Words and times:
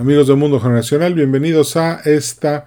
Amigos 0.00 0.28
del 0.28 0.38
Mundo 0.38 0.58
Generacional, 0.58 1.12
bienvenidos 1.12 1.76
a 1.76 2.00
esta 2.06 2.64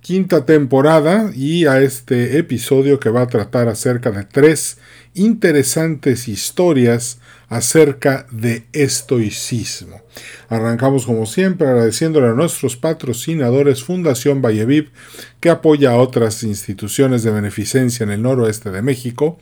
quinta 0.00 0.44
temporada 0.44 1.30
y 1.32 1.64
a 1.64 1.80
este 1.80 2.38
episodio 2.38 2.98
que 2.98 3.08
va 3.08 3.20
a 3.22 3.28
tratar 3.28 3.68
acerca 3.68 4.10
de 4.10 4.24
tres 4.24 4.78
interesantes 5.14 6.26
historias 6.26 7.20
acerca 7.48 8.26
de 8.32 8.64
estoicismo. 8.72 10.02
Arrancamos 10.48 11.06
como 11.06 11.24
siempre 11.26 11.68
agradeciéndole 11.68 12.26
a 12.26 12.32
nuestros 12.32 12.76
patrocinadores 12.76 13.84
Fundación 13.84 14.42
Valleviv, 14.42 14.90
que 15.38 15.50
apoya 15.50 15.92
a 15.92 15.98
otras 15.98 16.42
instituciones 16.42 17.22
de 17.22 17.30
beneficencia 17.30 18.02
en 18.02 18.10
el 18.10 18.22
noroeste 18.22 18.72
de 18.72 18.82
México, 18.82 19.38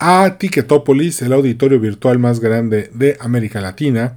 a 0.00 0.36
Ticketopolis, 0.36 1.22
el 1.22 1.32
auditorio 1.32 1.78
virtual 1.78 2.18
más 2.18 2.40
grande 2.40 2.90
de 2.92 3.16
América 3.20 3.60
Latina, 3.60 4.16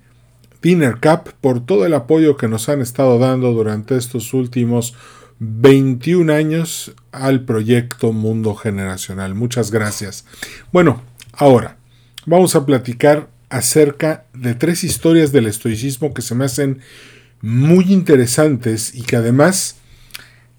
Dinner 0.64 0.96
Cup 0.96 1.36
por 1.40 1.64
todo 1.64 1.86
el 1.86 1.94
apoyo 1.94 2.38
que 2.38 2.48
nos 2.48 2.68
han 2.68 2.82
estado 2.82 3.20
dando 3.20 3.54
durante 3.54 3.98
estos 3.98 4.34
últimos 4.34 4.96
21 5.38 6.34
años 6.34 6.96
al 7.12 7.46
proyecto 7.46 8.14
Mundo 8.14 8.56
Generacional. 8.56 9.36
Muchas 9.36 9.70
gracias. 9.70 10.26
Bueno, 10.72 11.04
ahora 11.34 11.78
vamos 12.26 12.56
a 12.56 12.66
platicar 12.66 13.35
acerca 13.50 14.26
de 14.34 14.56
tres 14.56 14.84
historias 14.84 15.32
del 15.32 15.48
estoicismo 15.48 16.14
que 16.14 16.22
se 16.22 16.36
me 16.36 16.46
hacen 16.46 16.80
muy 17.42 17.92
interesantes 17.92 18.94
y 18.96 19.04
que 19.04 19.16
además 19.16 19.78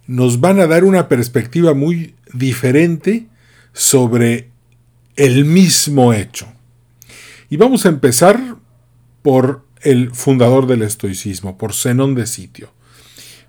nos 0.06 0.41
van 0.41 0.61
a 0.61 0.67
dar 0.67 0.84
una 0.84 1.09
perspectiva 1.09 1.75
muy 1.75 2.15
diferente 2.33 3.27
sobre 3.73 4.51
el 5.17 5.45
mismo 5.45 6.12
hecho. 6.12 6.47
Y 7.51 7.56
vamos 7.56 7.87
a 7.87 7.89
empezar 7.89 8.56
por 9.23 9.65
el 9.83 10.11
fundador 10.12 10.67
del 10.67 10.83
estoicismo, 10.83 11.59
por 11.59 11.73
Zenón 11.73 12.15
de 12.15 12.27
Sitio. 12.27 12.73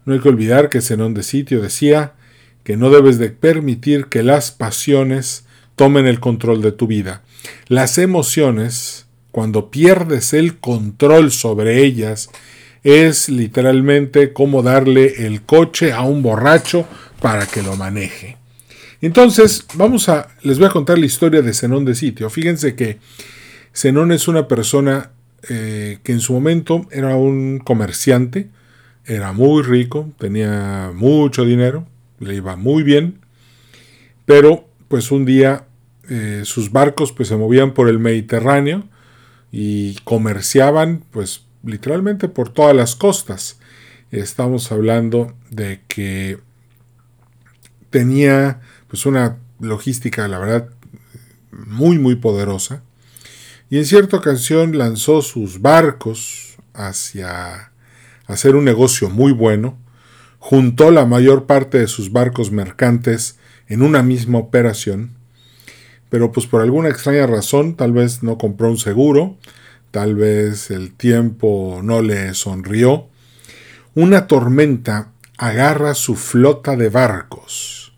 No 0.06 0.14
hay 0.14 0.20
que 0.20 0.30
olvidar 0.30 0.70
que 0.70 0.82
Zenón 0.82 1.14
de 1.14 1.24
Sitio 1.24 1.62
decía 1.62 2.14
que 2.64 2.78
no 2.78 2.90
debes 2.90 3.18
de 3.18 3.30
permitir 3.30 4.06
que 4.06 4.24
las 4.24 4.52
pasiones 4.52 5.46
tomen 5.76 6.06
el 6.06 6.20
control 6.20 6.62
de 6.62 6.72
tu 6.72 6.88
vida. 6.88 7.24
Las 7.68 7.98
emociones 7.98 9.07
cuando 9.38 9.70
pierdes 9.70 10.34
el 10.34 10.58
control 10.58 11.32
sobre 11.32 11.84
ellas, 11.84 12.32
es 12.84 13.30
literalmente 13.30 14.34
como 14.34 14.64
darle 14.64 15.28
el 15.28 15.44
coche 15.44 15.94
a 15.94 16.02
un 16.02 16.24
borracho 16.24 16.88
para 17.22 17.46
que 17.46 17.62
lo 17.62 17.76
maneje. 17.76 18.38
Entonces, 19.00 19.68
vamos 19.76 20.10
a, 20.10 20.30
les 20.42 20.58
voy 20.58 20.66
a 20.66 20.72
contar 20.72 20.98
la 20.98 21.06
historia 21.06 21.44
de 21.44 21.54
Zenón 21.54 21.86
de 21.86 21.94
Sitio. 21.94 22.32
Fíjense 22.32 22.74
que 22.74 22.98
Zenón 23.76 24.12
es 24.12 24.28
una 24.28 24.48
persona 24.48 25.12
eh, 25.50 26.00
que 26.02 26.14
en 26.14 26.20
su 26.20 26.34
momento 26.34 26.88
era 26.90 27.16
un 27.16 27.60
comerciante, 27.60 28.48
era 29.06 29.34
muy 29.34 29.62
rico, 29.62 30.10
tenía 30.18 30.92
mucho 30.96 31.46
dinero, 31.46 31.86
le 32.20 32.34
iba 32.34 32.56
muy 32.56 32.82
bien, 32.82 33.20
pero 34.26 34.68
pues 34.88 35.12
un 35.12 35.26
día 35.26 35.68
eh, 36.10 36.42
sus 36.44 36.72
barcos 36.72 37.12
pues 37.12 37.28
se 37.28 37.36
movían 37.36 37.76
por 37.76 37.88
el 37.88 38.00
Mediterráneo 38.00 38.86
y 39.52 39.96
comerciaban 40.04 41.04
pues 41.12 41.46
literalmente 41.64 42.28
por 42.30 42.50
todas 42.50 42.76
las 42.76 42.96
costas. 42.96 43.60
Estamos 44.12 44.72
hablando 44.72 45.34
de 45.50 45.82
que 45.88 46.40
tenía 47.90 48.62
pues 48.88 49.06
una 49.06 49.38
logística 49.60 50.28
la 50.28 50.40
verdad 50.40 50.70
muy 51.52 51.98
muy 51.98 52.16
poderosa 52.16 52.84
y 53.70 53.78
en 53.78 53.86
cierta 53.86 54.18
ocasión 54.18 54.78
lanzó 54.78 55.22
sus 55.22 55.62
barcos 55.62 56.58
hacia 56.74 57.72
hacer 58.26 58.56
un 58.56 58.64
negocio 58.64 59.10
muy 59.10 59.32
bueno, 59.32 59.78
juntó 60.40 60.92
la 60.92 61.06
mayor 61.06 61.46
parte 61.48 61.80
de 61.80 61.88
sus 61.88 62.12
barcos 62.12 62.52
mercantes 62.52 63.38
en 63.68 63.82
una 63.82 64.04
misma 64.04 64.38
operación 64.38 65.17
pero 66.10 66.32
pues 66.32 66.48
por 66.48 66.62
alguna 66.62 66.90
extraña 66.90 67.28
razón 67.28 67.76
tal 67.76 67.92
vez 67.92 68.24
no 68.24 68.38
compró 68.38 68.70
un 68.70 68.78
seguro, 68.78 69.38
tal 69.92 70.16
vez 70.16 70.72
el 70.72 70.94
tiempo 70.94 71.82
no 71.84 72.02
le 72.02 72.34
sonrió. 72.34 73.08
Una 73.96 74.28
tormenta 74.28 75.12
agarra 75.38 75.94
su 75.94 76.16
flota 76.16 76.76
de 76.76 76.90
barcos 76.90 77.94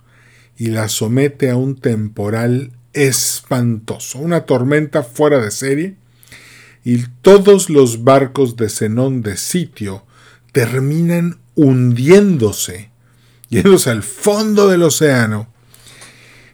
y 0.58 0.68
la 0.68 0.90
somete 0.90 1.50
a 1.50 1.56
un 1.56 1.76
temporal 1.76 2.72
espantoso, 2.94 4.20
una 4.20 4.42
tormenta 4.42 5.04
fuera 5.04 5.40
de 5.40 5.52
serie, 5.52 5.96
y 6.84 7.04
todos 7.22 7.70
los 7.70 8.04
barcos 8.04 8.56
de 8.56 8.70
Zenón 8.70 9.22
de 9.22 9.38
sitio 9.38 10.04
terminan 10.52 11.38
hundiéndose, 11.56 12.90
yéndose 13.50 13.90
al 13.90 14.04
fondo 14.04 14.68
del 14.68 14.84
océano 14.84 15.48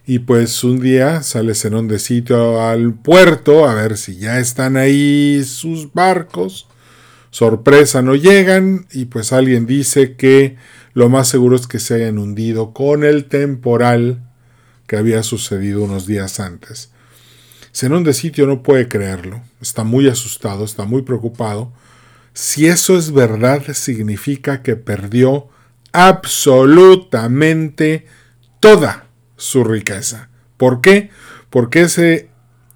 y 0.07 0.19
pues 0.19 0.63
un 0.63 0.79
día 0.79 1.23
sale 1.23 1.55
Zenón 1.55 1.88
de 1.88 1.97
sitio 1.97 2.61
al 2.61 2.93
puerto 2.93 3.67
a 3.67 3.73
ver 3.73 3.97
si 3.97 4.17
ya 4.17 4.38
están 4.39 4.77
ahí 4.77 5.43
sus 5.43 5.93
barcos. 5.93 6.67
Sorpresa, 7.31 8.03
no 8.03 8.13
llegan 8.16 8.85
y 8.91 9.05
pues 9.05 9.33
alguien 9.33 9.66
dice 9.66 10.16
que 10.16 10.57
lo 10.93 11.09
más 11.09 11.27
seguro 11.27 11.55
es 11.55 11.66
que 11.66 11.79
se 11.79 11.95
hayan 11.95 12.19
hundido 12.19 12.71
con 12.71 13.03
el 13.03 13.25
temporal 13.25 14.21
que 14.85 14.95
había 14.95 15.23
sucedido 15.23 15.83
unos 15.83 16.05
días 16.05 16.39
antes. 16.39 16.91
Zenón 17.73 18.03
de 18.03 18.13
sitio 18.13 18.45
no 18.45 18.61
puede 18.61 18.87
creerlo, 18.87 19.41
está 19.59 19.83
muy 19.83 20.07
asustado, 20.07 20.63
está 20.63 20.85
muy 20.85 21.01
preocupado. 21.01 21.73
Si 22.33 22.67
eso 22.67 22.95
es 22.95 23.11
verdad, 23.11 23.63
significa 23.73 24.61
que 24.61 24.75
perdió 24.75 25.47
absolutamente 25.91 28.05
toda 28.59 29.04
su 29.38 29.63
riqueza. 29.63 30.29
¿Por 30.57 30.81
qué? 30.81 31.09
Porque 31.50 31.81
ese, 31.81 32.29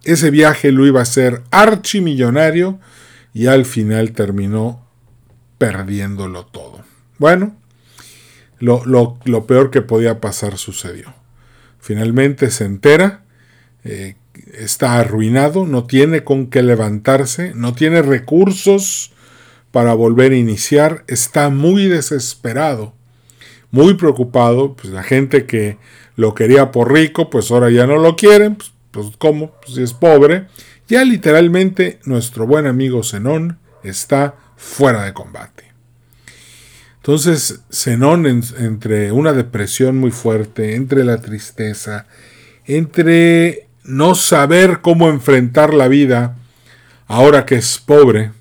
ese 0.04 0.32
viaje 0.32 0.72
lo 0.72 0.86
iba 0.86 1.02
a 1.02 1.06
ser 1.06 1.44
archimillonario 1.52 2.80
y 3.34 3.48
al 3.48 3.66
final 3.66 4.12
terminó 4.12 4.88
perdiéndolo 5.58 6.46
todo. 6.46 6.84
Bueno, 7.18 7.56
lo, 8.60 8.84
lo, 8.86 9.46
peor 9.46 9.72
que 9.72 9.82
podía 9.82 10.20
pasar 10.20 10.58
sucedió. 10.58 11.14
Finalmente 11.80 12.52
se 12.52 12.66
entera, 12.66 13.24
eh, 13.84 14.16
está 14.54 15.00
arruinado, 15.00 15.66
no 15.66 15.86
tiene 15.86 16.24
con 16.24 16.48
qué 16.48 16.64
levantarse, 16.64 17.54
no 17.56 17.74
tiene 17.74 18.02
recursos 18.02 19.14
para 19.72 19.94
volver 19.94 20.32
a 20.32 20.38
iniciar, 20.38 21.04
está 21.08 21.50
muy 21.50 21.88
desesperado, 21.88 22.94
muy 23.72 23.94
preocupado, 23.94 24.76
pues 24.76 24.92
la 24.94 25.04
gente 25.04 25.46
que 25.46 25.78
lo 26.20 26.36
quería 26.36 26.70
por 26.70 26.92
rico, 26.92 27.30
pues 27.30 27.50
ahora 27.50 27.70
ya 27.70 27.88
no 27.88 27.96
lo 27.96 28.18
quieren, 28.18 28.58
pues, 28.58 28.74
pues 28.92 29.08
¿cómo? 29.18 29.54
Pues 29.62 29.76
si 29.76 29.84
es 29.84 29.94
pobre. 29.94 30.48
Ya 30.90 31.06
literalmente 31.06 32.02
nuestro 32.04 32.46
buen 32.46 32.68
amigo 32.68 33.04
Zenón 33.04 33.58
está 33.84 34.36
fuera 34.58 35.06
de 35.06 35.14
combate. 35.14 35.72
Entonces 36.98 37.62
Zenón 37.72 38.26
entre 38.26 39.14
una 39.14 39.32
depresión 39.32 39.98
muy 39.98 40.12
fuerte, 40.12 40.76
entre 40.76 41.06
la 41.06 41.22
tristeza, 41.22 42.06
entre 42.66 43.70
no 43.86 44.14
saber 44.14 44.82
cómo 44.82 45.08
enfrentar 45.08 45.74
la 45.74 45.88
vida 45.88 46.36
ahora 47.08 47.46
que 47.46 47.56
es 47.56 47.78
pobre, 47.78 48.34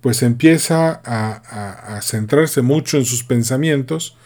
pues 0.00 0.22
empieza 0.22 1.02
a, 1.04 1.96
a 1.96 2.00
centrarse 2.00 2.62
mucho 2.62 2.96
en 2.96 3.04
sus 3.04 3.22
pensamientos 3.22 4.16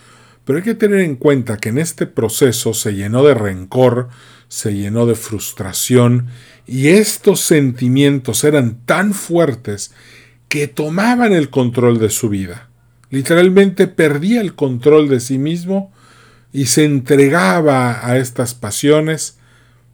pero 0.49 0.61
hay 0.61 0.65
que 0.65 0.75
tener 0.75 1.00
en 1.00 1.17
cuenta 1.17 1.59
que 1.59 1.69
en 1.69 1.77
este 1.77 2.06
proceso 2.06 2.73
se 2.73 2.95
llenó 2.95 3.23
de 3.23 3.35
rencor, 3.35 4.09
se 4.49 4.73
llenó 4.73 5.05
de 5.05 5.15
frustración, 5.15 6.29
y 6.67 6.89
estos 6.89 7.41
sentimientos 7.41 8.45
eran 8.45 8.79
tan 8.87 9.12
fuertes 9.12 9.93
que 10.49 10.67
tomaban 10.67 11.35
el 11.35 11.50
control 11.50 11.99
de 11.99 12.09
su 12.09 12.31
vida. 12.31 12.71
Literalmente 13.11 13.89
perdía 13.89 14.41
el 14.41 14.55
control 14.55 15.11
de 15.11 15.21
sí 15.21 15.37
mismo 15.37 15.93
y 16.50 16.65
se 16.65 16.87
entregaba 16.87 18.09
a 18.09 18.17
estas 18.17 18.55
pasiones 18.55 19.37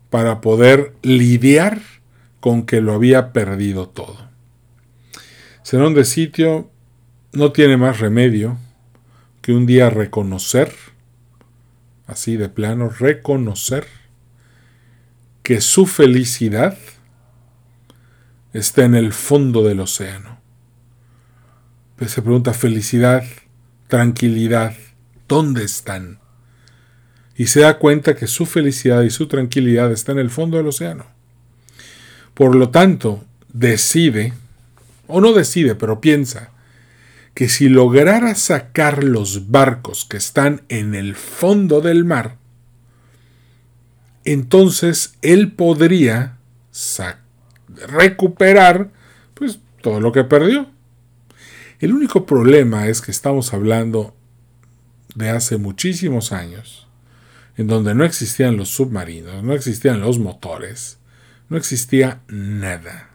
para 0.09 0.41
poder 0.41 0.93
lidiar 1.03 1.81
con 2.39 2.65
que 2.65 2.81
lo 2.81 2.95
había 2.95 3.33
perdido 3.33 3.89
todo. 3.89 4.29
Zenón 5.67 5.95
de 5.95 6.05
sitio 6.05 6.71
no 7.33 7.51
tiene 7.51 7.77
más 7.77 7.99
remedio 7.99 8.57
que 9.45 9.53
un 9.53 9.67
día 9.67 9.91
reconocer, 9.91 10.73
así 12.07 12.39
de 12.39 12.49
plano, 12.49 12.89
reconocer 12.89 13.87
que 15.43 15.61
su 15.61 15.85
felicidad 15.85 16.79
está 18.55 18.87
en 18.87 18.95
el 18.95 19.13
fondo 19.13 19.63
del 19.63 19.81
océano. 19.81 20.41
Pues 21.97 22.13
se 22.13 22.23
pregunta 22.23 22.55
felicidad, 22.55 23.23
tranquilidad, 23.87 24.75
¿dónde 25.29 25.63
están? 25.63 26.21
Y 27.37 27.49
se 27.49 27.61
da 27.61 27.79
cuenta 27.79 28.17
que 28.17 28.27
su 28.27 28.47
felicidad 28.47 29.03
y 29.03 29.11
su 29.11 29.29
tranquilidad 29.29 29.93
está 29.93 30.13
en 30.13 30.21
el 30.21 30.31
fondo 30.31 30.57
del 30.57 30.69
océano. 30.69 31.05
Por 32.33 32.55
lo 32.55 32.71
tanto, 32.71 33.23
decide, 33.53 34.33
o 35.07 35.21
no 35.21 35.35
decide, 35.35 35.75
pero 35.75 36.01
piensa, 36.01 36.54
que 37.35 37.49
si 37.49 37.69
lograra 37.69 38.35
sacar 38.37 39.03
los 39.03 39.51
barcos 39.51 40.05
que 40.05 40.17
están 40.17 40.63
en 40.69 40.95
el 40.95 41.17
fondo 41.17 41.81
del 41.81 42.05
mar, 42.05 42.37
entonces 44.25 45.15
él 45.21 45.53
podría 45.53 46.39
recuperar 47.89 48.91
pues 49.35 49.59
todo 49.83 50.01
lo 50.01 50.13
que 50.13 50.25
perdió. 50.25 50.71
El 51.81 51.93
único 51.93 52.25
problema 52.25 52.87
es 52.87 53.03
que 53.03 53.11
estamos 53.11 53.53
hablando 53.53 54.15
de 55.15 55.31
hace 55.31 55.59
muchísimos 55.59 56.33
años, 56.33 56.87
en 57.57 57.67
donde 57.67 57.95
no 57.95 58.05
existían 58.05 58.57
los 58.57 58.71
submarinos, 58.71 59.43
no 59.43 59.55
existían 59.55 60.01
los 60.01 60.19
motores, 60.19 60.99
no 61.49 61.57
existía 61.57 62.23
nada. 62.29 63.11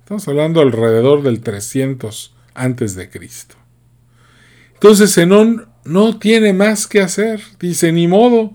Estamos 0.00 0.26
hablando 0.28 0.60
alrededor 0.60 1.22
del 1.22 1.40
300 1.40 2.34
antes 2.54 2.94
de 2.94 3.08
Cristo. 3.08 3.59
Entonces 4.80 5.12
Zenón 5.12 5.66
no 5.84 6.18
tiene 6.18 6.54
más 6.54 6.86
que 6.86 7.02
hacer, 7.02 7.42
dice 7.60 7.92
ni 7.92 8.08
modo. 8.08 8.54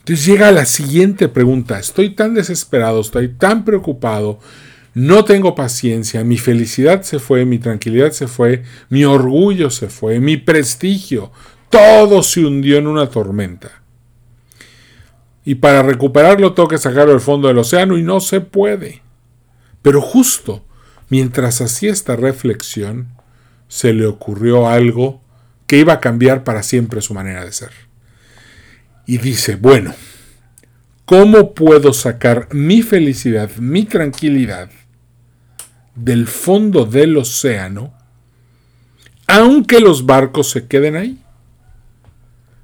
Entonces 0.00 0.26
llega 0.26 0.52
la 0.52 0.66
siguiente 0.66 1.30
pregunta, 1.30 1.78
estoy 1.78 2.10
tan 2.10 2.34
desesperado, 2.34 3.00
estoy 3.00 3.28
tan 3.28 3.64
preocupado, 3.64 4.38
no 4.92 5.24
tengo 5.24 5.54
paciencia, 5.54 6.22
mi 6.24 6.36
felicidad 6.36 7.04
se 7.04 7.20
fue, 7.20 7.46
mi 7.46 7.58
tranquilidad 7.58 8.10
se 8.10 8.26
fue, 8.26 8.64
mi 8.90 9.06
orgullo 9.06 9.70
se 9.70 9.88
fue, 9.88 10.20
mi 10.20 10.36
prestigio, 10.36 11.32
todo 11.70 12.22
se 12.22 12.44
hundió 12.44 12.76
en 12.76 12.86
una 12.86 13.08
tormenta. 13.08 13.82
Y 15.42 15.54
para 15.54 15.82
recuperarlo 15.82 16.52
tengo 16.52 16.68
que 16.68 16.76
sacarlo 16.76 17.12
del 17.12 17.22
fondo 17.22 17.48
del 17.48 17.56
océano 17.56 17.96
y 17.96 18.02
no 18.02 18.20
se 18.20 18.42
puede. 18.42 19.00
Pero 19.80 20.02
justo 20.02 20.66
mientras 21.08 21.62
hacía 21.62 21.92
esta 21.92 22.14
reflexión, 22.14 23.13
se 23.74 23.92
le 23.92 24.06
ocurrió 24.06 24.68
algo 24.68 25.20
que 25.66 25.78
iba 25.78 25.94
a 25.94 26.00
cambiar 26.00 26.44
para 26.44 26.62
siempre 26.62 27.02
su 27.02 27.12
manera 27.12 27.44
de 27.44 27.50
ser. 27.50 27.72
Y 29.04 29.18
dice, 29.18 29.56
bueno, 29.56 29.92
¿cómo 31.04 31.54
puedo 31.54 31.92
sacar 31.92 32.46
mi 32.52 32.82
felicidad, 32.82 33.50
mi 33.56 33.84
tranquilidad 33.84 34.70
del 35.96 36.28
fondo 36.28 36.86
del 36.86 37.16
océano, 37.16 37.92
aunque 39.26 39.80
los 39.80 40.06
barcos 40.06 40.50
se 40.50 40.68
queden 40.68 40.94
ahí? 40.94 41.18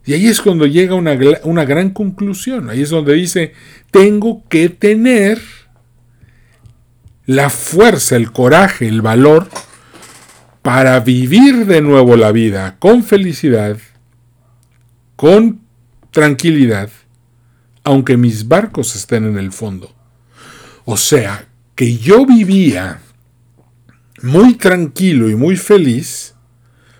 Y 0.06 0.12
ahí 0.12 0.28
es 0.28 0.40
cuando 0.40 0.64
llega 0.64 0.94
una, 0.94 1.18
una 1.42 1.64
gran 1.64 1.90
conclusión. 1.90 2.70
Ahí 2.70 2.82
es 2.82 2.90
donde 2.90 3.14
dice, 3.14 3.52
tengo 3.90 4.44
que 4.48 4.68
tener 4.68 5.40
la 7.26 7.50
fuerza, 7.50 8.14
el 8.14 8.30
coraje, 8.30 8.86
el 8.86 9.02
valor 9.02 9.48
para 10.62 11.00
vivir 11.00 11.66
de 11.66 11.80
nuevo 11.80 12.16
la 12.16 12.32
vida 12.32 12.76
con 12.78 13.02
felicidad, 13.02 13.78
con 15.16 15.60
tranquilidad, 16.10 16.90
aunque 17.84 18.16
mis 18.16 18.46
barcos 18.46 18.94
estén 18.94 19.24
en 19.24 19.38
el 19.38 19.52
fondo. 19.52 19.94
O 20.84 20.96
sea, 20.96 21.46
que 21.74 21.96
yo 21.96 22.26
vivía 22.26 23.00
muy 24.22 24.54
tranquilo 24.54 25.30
y 25.30 25.34
muy 25.34 25.56
feliz, 25.56 26.34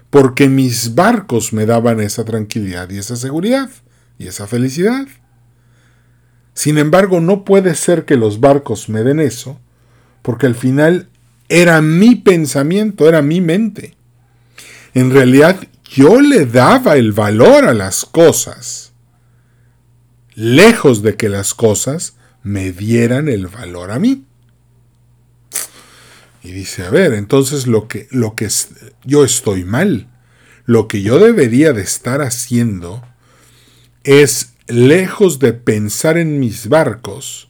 porque 0.09 0.49
mis 0.49 0.95
barcos 0.95 1.53
me 1.53 1.67
daban 1.67 2.01
esa 2.01 2.25
tranquilidad 2.25 2.89
y 2.91 2.99
esa 2.99 3.17
seguridad 3.17 3.71
y 4.19 4.27
esa 4.27 4.47
felicidad. 4.47 5.07
Sin 6.55 6.79
embargo, 6.79 7.21
no 7.21 7.45
puede 7.45 7.75
ser 7.75 8.05
que 8.07 8.17
los 8.17 8.41
barcos 8.41 8.89
me 8.89 9.03
den 9.03 9.21
eso, 9.21 9.61
porque 10.23 10.47
al 10.47 10.55
final 10.55 11.10
era 11.51 11.83
mi 11.83 12.15
pensamiento, 12.15 13.09
era 13.09 13.23
mi 13.23 13.41
mente. 13.41 13.97
En 14.95 15.11
realidad, 15.11 15.61
yo 15.85 16.21
le 16.21 16.47
daba 16.47 16.97
el 16.97 17.13
valor 17.13 17.65
a 17.65 17.75
las 17.75 18.05
cosas, 18.05 18.93
lejos 20.35 21.03
de 21.03 21.17
que 21.17 21.29
las 21.29 21.53
cosas 21.53 22.15
me 22.45 22.71
dieran 22.71 23.29
el 23.29 23.49
valor 23.49 23.91
a 23.91 23.99
mí. 23.99 24.25
Y 26.43 26.53
dice, 26.53 26.85
a 26.85 26.91
ver, 26.91 27.13
entonces 27.15 27.67
lo 27.67 27.89
que, 27.89 28.07
lo 28.13 28.37
que 28.37 28.49
yo 29.05 29.25
estoy 29.25 29.65
mal. 29.65 30.07
Lo 30.67 30.87
que 30.87 31.03
yo 31.03 31.19
debería 31.19 31.73
de 31.73 31.83
estar 31.83 32.23
haciendo 32.23 33.03
es, 34.05 34.55
lejos 34.69 35.41
de 35.41 35.53
pensar 35.53 36.17
en 36.17 36.39
mis 36.39 36.69
barcos, 36.69 37.49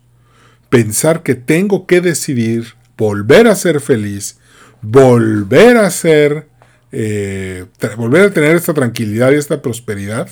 pensar 0.71 1.23
que 1.23 1.35
tengo 1.35 1.87
que 1.87 2.01
decidir 2.01 2.80
volver 3.01 3.49
a 3.49 3.55
ser 3.55 3.81
feliz, 3.81 4.37
volver 4.83 5.79
a 5.79 5.91
ser, 5.91 6.49
eh, 6.93 7.65
volver 7.97 8.25
a 8.25 8.31
tener 8.31 8.55
esta 8.55 8.75
tranquilidad 8.75 9.33
y 9.33 9.37
esta 9.37 9.63
prosperidad 9.63 10.29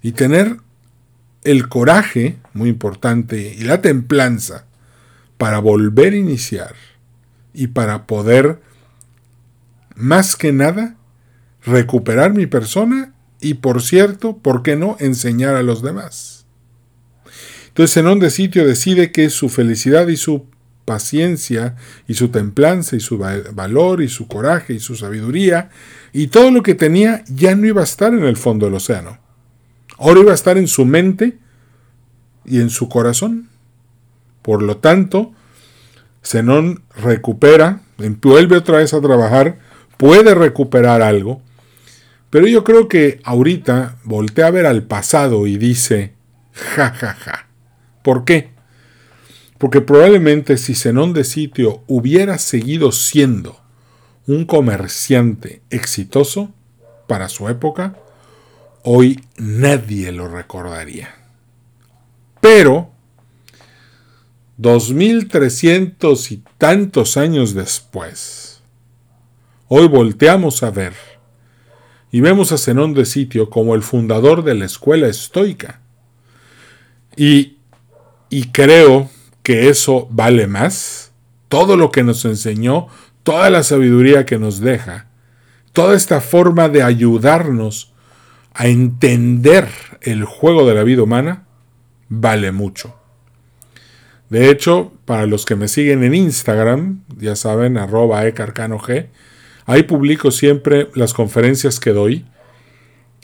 y 0.00 0.12
tener 0.12 0.58
el 1.42 1.68
coraje, 1.68 2.36
muy 2.52 2.68
importante, 2.68 3.56
y 3.58 3.64
la 3.64 3.82
templanza 3.82 4.64
para 5.38 5.58
volver 5.58 6.12
a 6.12 6.18
iniciar 6.18 6.76
y 7.52 7.66
para 7.66 8.06
poder, 8.06 8.60
más 9.96 10.36
que 10.36 10.52
nada, 10.52 10.94
recuperar 11.64 12.32
mi 12.32 12.46
persona 12.46 13.12
y, 13.40 13.54
por 13.54 13.82
cierto, 13.82 14.38
¿por 14.38 14.62
qué 14.62 14.76
no 14.76 14.96
enseñar 15.00 15.56
a 15.56 15.64
los 15.64 15.82
demás? 15.82 16.46
Entonces, 17.66 17.96
en 17.96 18.20
de 18.20 18.30
sitio 18.30 18.64
decide 18.64 19.10
que 19.10 19.30
su 19.30 19.48
felicidad 19.48 20.06
y 20.06 20.16
su 20.16 20.46
paciencia 20.92 21.74
y 22.06 22.12
su 22.12 22.28
templanza 22.28 22.96
y 22.96 23.00
su 23.00 23.16
valor 23.16 24.02
y 24.02 24.08
su 24.08 24.28
coraje 24.28 24.74
y 24.74 24.78
su 24.78 24.94
sabiduría 24.94 25.70
y 26.12 26.26
todo 26.26 26.50
lo 26.50 26.62
que 26.62 26.74
tenía 26.74 27.24
ya 27.28 27.56
no 27.56 27.66
iba 27.66 27.80
a 27.80 27.84
estar 27.84 28.12
en 28.12 28.24
el 28.24 28.36
fondo 28.36 28.66
del 28.66 28.74
océano. 28.74 29.18
Ahora 29.98 30.20
iba 30.20 30.32
a 30.32 30.34
estar 30.34 30.58
en 30.58 30.68
su 30.68 30.84
mente 30.84 31.38
y 32.44 32.60
en 32.60 32.68
su 32.68 32.90
corazón. 32.90 33.48
Por 34.42 34.62
lo 34.62 34.76
tanto, 34.76 35.32
Zenón 36.22 36.82
recupera, 36.94 37.80
vuelve 38.20 38.58
otra 38.58 38.78
vez 38.78 38.92
a 38.92 39.00
trabajar, 39.00 39.58
puede 39.96 40.34
recuperar 40.34 41.00
algo, 41.00 41.40
pero 42.28 42.46
yo 42.46 42.64
creo 42.64 42.86
que 42.86 43.20
ahorita 43.24 43.96
voltea 44.04 44.48
a 44.48 44.50
ver 44.50 44.66
al 44.66 44.82
pasado 44.82 45.46
y 45.46 45.56
dice, 45.56 46.12
ja, 46.52 46.90
ja, 46.90 47.14
ja. 47.14 47.46
¿Por 48.02 48.26
qué? 48.26 48.51
Porque 49.62 49.80
probablemente 49.80 50.56
si 50.56 50.74
Zenón 50.74 51.12
de 51.12 51.22
Sitio 51.22 51.84
hubiera 51.86 52.38
seguido 52.38 52.90
siendo 52.90 53.60
un 54.26 54.44
comerciante 54.44 55.62
exitoso 55.70 56.52
para 57.06 57.28
su 57.28 57.48
época, 57.48 57.94
hoy 58.82 59.20
nadie 59.36 60.10
lo 60.10 60.26
recordaría. 60.26 61.14
Pero 62.40 62.90
2300 64.56 66.32
y 66.32 66.42
tantos 66.58 67.16
años 67.16 67.54
después, 67.54 68.62
hoy 69.68 69.86
volteamos 69.86 70.64
a 70.64 70.72
ver 70.72 70.94
y 72.10 72.20
vemos 72.20 72.50
a 72.50 72.58
Zenón 72.58 72.94
de 72.94 73.04
Sitio 73.04 73.48
como 73.48 73.76
el 73.76 73.84
fundador 73.84 74.42
de 74.42 74.56
la 74.56 74.64
escuela 74.64 75.06
estoica. 75.06 75.80
Y, 77.16 77.58
y 78.28 78.48
creo 78.48 79.08
que 79.42 79.68
eso 79.68 80.08
vale 80.10 80.46
más. 80.46 81.12
Todo 81.48 81.76
lo 81.76 81.90
que 81.90 82.02
nos 82.02 82.24
enseñó, 82.24 82.88
toda 83.22 83.50
la 83.50 83.62
sabiduría 83.62 84.24
que 84.24 84.38
nos 84.38 84.60
deja, 84.60 85.06
toda 85.72 85.96
esta 85.96 86.20
forma 86.20 86.68
de 86.68 86.82
ayudarnos 86.82 87.92
a 88.54 88.66
entender 88.68 89.68
el 90.00 90.24
juego 90.24 90.66
de 90.66 90.74
la 90.74 90.82
vida 90.82 91.02
humana, 91.02 91.44
vale 92.08 92.52
mucho. 92.52 92.94
De 94.28 94.50
hecho, 94.50 94.92
para 95.04 95.26
los 95.26 95.44
que 95.44 95.56
me 95.56 95.68
siguen 95.68 96.02
en 96.04 96.14
Instagram, 96.14 97.02
ya 97.18 97.36
saben, 97.36 97.76
arroba 97.76 98.26
ecarcanog, 98.26 98.88
Ahí 99.66 99.84
publico 99.84 100.30
siempre 100.30 100.88
las 100.94 101.14
conferencias 101.14 101.78
que 101.78 101.90
doy. 101.90 102.24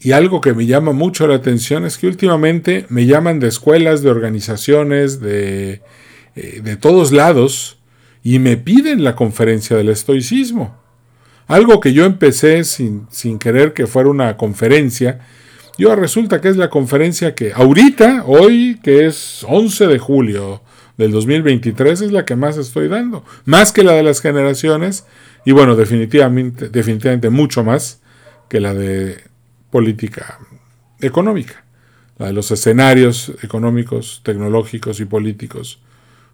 Y 0.00 0.12
algo 0.12 0.40
que 0.40 0.54
me 0.54 0.66
llama 0.66 0.92
mucho 0.92 1.26
la 1.26 1.34
atención 1.34 1.84
es 1.84 1.98
que 1.98 2.06
últimamente 2.06 2.86
me 2.88 3.06
llaman 3.06 3.40
de 3.40 3.48
escuelas, 3.48 4.02
de 4.02 4.10
organizaciones, 4.10 5.18
de, 5.20 5.82
eh, 6.40 6.60
de 6.62 6.76
todos 6.76 7.12
lados, 7.12 7.78
y 8.22 8.38
me 8.38 8.56
piden 8.56 9.02
la 9.02 9.16
conferencia 9.16 9.76
del 9.76 9.88
estoicismo. 9.88 10.76
Algo 11.46 11.80
que 11.80 11.92
yo 11.92 12.04
empecé 12.04 12.64
sin, 12.64 13.06
sin 13.10 13.38
querer 13.38 13.72
que 13.72 13.86
fuera 13.86 14.10
una 14.10 14.36
conferencia, 14.36 15.20
yo 15.78 15.94
resulta 15.96 16.40
que 16.40 16.48
es 16.48 16.56
la 16.56 16.70
conferencia 16.70 17.34
que 17.34 17.52
ahorita, 17.52 18.24
hoy, 18.26 18.78
que 18.82 19.06
es 19.06 19.44
11 19.48 19.86
de 19.86 19.98
julio 19.98 20.62
del 20.96 21.10
2023, 21.10 22.02
es 22.02 22.12
la 22.12 22.24
que 22.24 22.36
más 22.36 22.56
estoy 22.56 22.88
dando. 22.88 23.24
Más 23.44 23.72
que 23.72 23.82
la 23.82 23.92
de 23.92 24.02
las 24.02 24.20
generaciones 24.20 25.06
y 25.44 25.52
bueno, 25.52 25.76
definitivamente, 25.76 26.68
definitivamente 26.68 27.30
mucho 27.30 27.64
más 27.64 28.00
que 28.48 28.60
la 28.60 28.74
de 28.74 29.18
política 29.70 30.38
económica. 31.00 31.64
La 32.18 32.26
de 32.26 32.32
los 32.32 32.50
escenarios 32.50 33.32
económicos, 33.42 34.20
tecnológicos 34.24 35.00
y 35.00 35.04
políticos. 35.04 35.80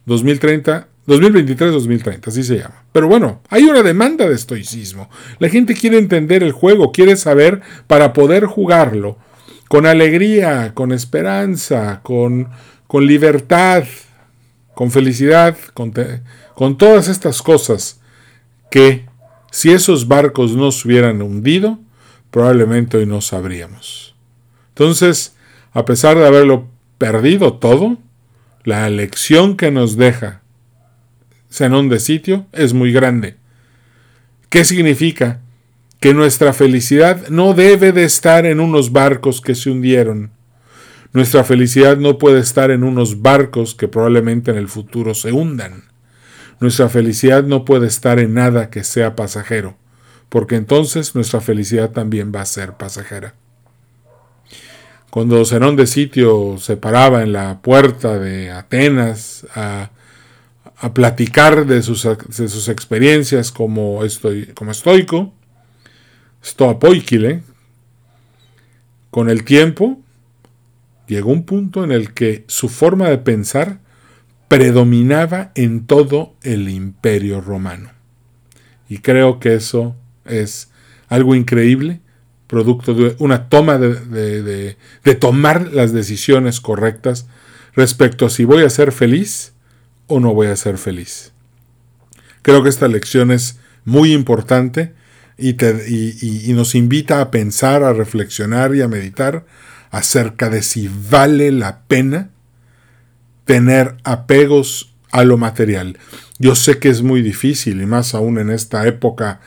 2030 0.06 0.88
2023-2030, 1.06 2.28
así 2.28 2.42
se 2.42 2.58
llama. 2.58 2.84
Pero 2.92 3.08
bueno, 3.08 3.42
hay 3.50 3.64
una 3.64 3.82
demanda 3.82 4.26
de 4.26 4.34
estoicismo. 4.34 5.10
La 5.38 5.48
gente 5.48 5.74
quiere 5.74 5.98
entender 5.98 6.42
el 6.42 6.52
juego, 6.52 6.92
quiere 6.92 7.16
saber 7.16 7.60
para 7.86 8.12
poder 8.12 8.46
jugarlo 8.46 9.18
con 9.68 9.86
alegría, 9.86 10.72
con 10.74 10.92
esperanza, 10.92 12.00
con, 12.02 12.48
con 12.86 13.06
libertad, 13.06 13.84
con 14.74 14.90
felicidad, 14.90 15.56
con, 15.74 15.92
con 16.54 16.78
todas 16.78 17.08
estas 17.08 17.42
cosas 17.42 18.00
que 18.70 19.06
si 19.50 19.70
esos 19.72 20.08
barcos 20.08 20.52
no 20.56 20.72
se 20.72 20.88
hubieran 20.88 21.22
hundido, 21.22 21.78
probablemente 22.30 22.96
hoy 22.96 23.06
no 23.06 23.20
sabríamos. 23.20 24.14
Entonces, 24.70 25.36
a 25.72 25.84
pesar 25.84 26.16
de 26.16 26.26
haberlo 26.26 26.66
perdido 26.98 27.54
todo, 27.54 27.98
la 28.64 28.88
lección 28.88 29.56
que 29.56 29.70
nos 29.70 29.96
deja 29.96 30.40
Zenón 31.54 31.88
de 31.88 32.00
sitio 32.00 32.46
es 32.52 32.72
muy 32.72 32.92
grande. 32.92 33.36
¿Qué 34.48 34.64
significa? 34.64 35.40
Que 36.00 36.12
nuestra 36.12 36.52
felicidad 36.52 37.28
no 37.28 37.54
debe 37.54 37.92
de 37.92 38.02
estar 38.02 38.44
en 38.44 38.58
unos 38.58 38.90
barcos 38.90 39.40
que 39.40 39.54
se 39.54 39.70
hundieron. 39.70 40.32
Nuestra 41.12 41.44
felicidad 41.44 41.96
no 41.96 42.18
puede 42.18 42.40
estar 42.40 42.72
en 42.72 42.82
unos 42.82 43.22
barcos 43.22 43.76
que 43.76 43.86
probablemente 43.86 44.50
en 44.50 44.56
el 44.56 44.66
futuro 44.66 45.14
se 45.14 45.30
hundan. 45.30 45.84
Nuestra 46.58 46.88
felicidad 46.88 47.44
no 47.44 47.64
puede 47.64 47.86
estar 47.86 48.18
en 48.18 48.34
nada 48.34 48.68
que 48.68 48.82
sea 48.82 49.14
pasajero, 49.14 49.76
porque 50.28 50.56
entonces 50.56 51.14
nuestra 51.14 51.40
felicidad 51.40 51.92
también 51.92 52.32
va 52.34 52.40
a 52.40 52.46
ser 52.46 52.72
pasajera. 52.72 53.34
Cuando 55.14 55.44
Zenón 55.44 55.76
de 55.76 55.86
Sitio 55.86 56.56
se 56.58 56.76
paraba 56.76 57.22
en 57.22 57.32
la 57.32 57.62
puerta 57.62 58.18
de 58.18 58.50
Atenas 58.50 59.46
a 59.54 59.92
platicar 60.92 61.66
de 61.66 61.82
sus, 61.82 62.02
de 62.02 62.48
sus 62.48 62.68
experiencias 62.68 63.52
como, 63.52 64.04
estoy, 64.04 64.46
como 64.46 64.72
estoico, 64.72 65.32
stoapoikile, 66.44 67.44
con 69.12 69.30
el 69.30 69.44
tiempo 69.44 70.00
llegó 71.06 71.30
un 71.30 71.44
punto 71.44 71.84
en 71.84 71.92
el 71.92 72.12
que 72.12 72.44
su 72.48 72.68
forma 72.68 73.08
de 73.08 73.18
pensar 73.18 73.78
predominaba 74.48 75.52
en 75.54 75.86
todo 75.86 76.34
el 76.42 76.68
imperio 76.68 77.40
romano. 77.40 77.90
Y 78.88 78.98
creo 78.98 79.38
que 79.38 79.54
eso 79.54 79.94
es 80.24 80.72
algo 81.06 81.36
increíble, 81.36 82.00
producto 82.46 82.94
de 82.94 83.16
una 83.18 83.48
toma 83.48 83.78
de, 83.78 84.76
de 85.04 85.14
tomar 85.14 85.72
las 85.72 85.92
decisiones 85.92 86.60
correctas 86.60 87.26
respecto 87.74 88.26
a 88.26 88.30
si 88.30 88.44
voy 88.44 88.62
a 88.62 88.70
ser 88.70 88.92
feliz 88.92 89.52
o 90.06 90.20
no 90.20 90.34
voy 90.34 90.48
a 90.48 90.56
ser 90.56 90.78
feliz. 90.78 91.32
Creo 92.42 92.62
que 92.62 92.68
esta 92.68 92.88
lección 92.88 93.30
es 93.30 93.58
muy 93.84 94.12
importante 94.12 94.92
y, 95.36 95.50
y, 95.50 96.52
nos 96.52 96.74
invita 96.74 97.20
a 97.20 97.30
pensar, 97.30 97.82
a 97.82 97.92
reflexionar 97.92 98.74
y 98.74 98.82
a 98.82 98.88
meditar 98.88 99.44
acerca 99.90 100.48
de 100.48 100.62
si 100.62 100.90
vale 101.10 101.50
la 101.50 101.82
pena 101.82 102.30
tener 103.44 103.96
apegos 104.04 104.94
a 105.10 105.24
lo 105.24 105.36
material. 105.36 105.98
Yo 106.38 106.54
sé 106.54 106.78
que 106.78 106.88
es 106.88 107.02
muy 107.02 107.22
difícil 107.22 107.80
y 107.80 107.86
más 107.86 108.14
aún 108.14 108.38
en 108.38 108.50
esta 108.50 108.86
época 108.86 109.40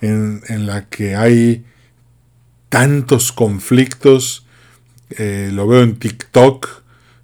en, 0.00 0.66
la 0.66 0.88
que 0.88 1.14
hay 1.16 1.64
tantos 2.72 3.32
conflictos. 3.32 4.46
Eh, 5.10 5.50
lo 5.52 5.68
veo 5.68 5.82
en 5.82 5.96
TikTok. 5.96 6.66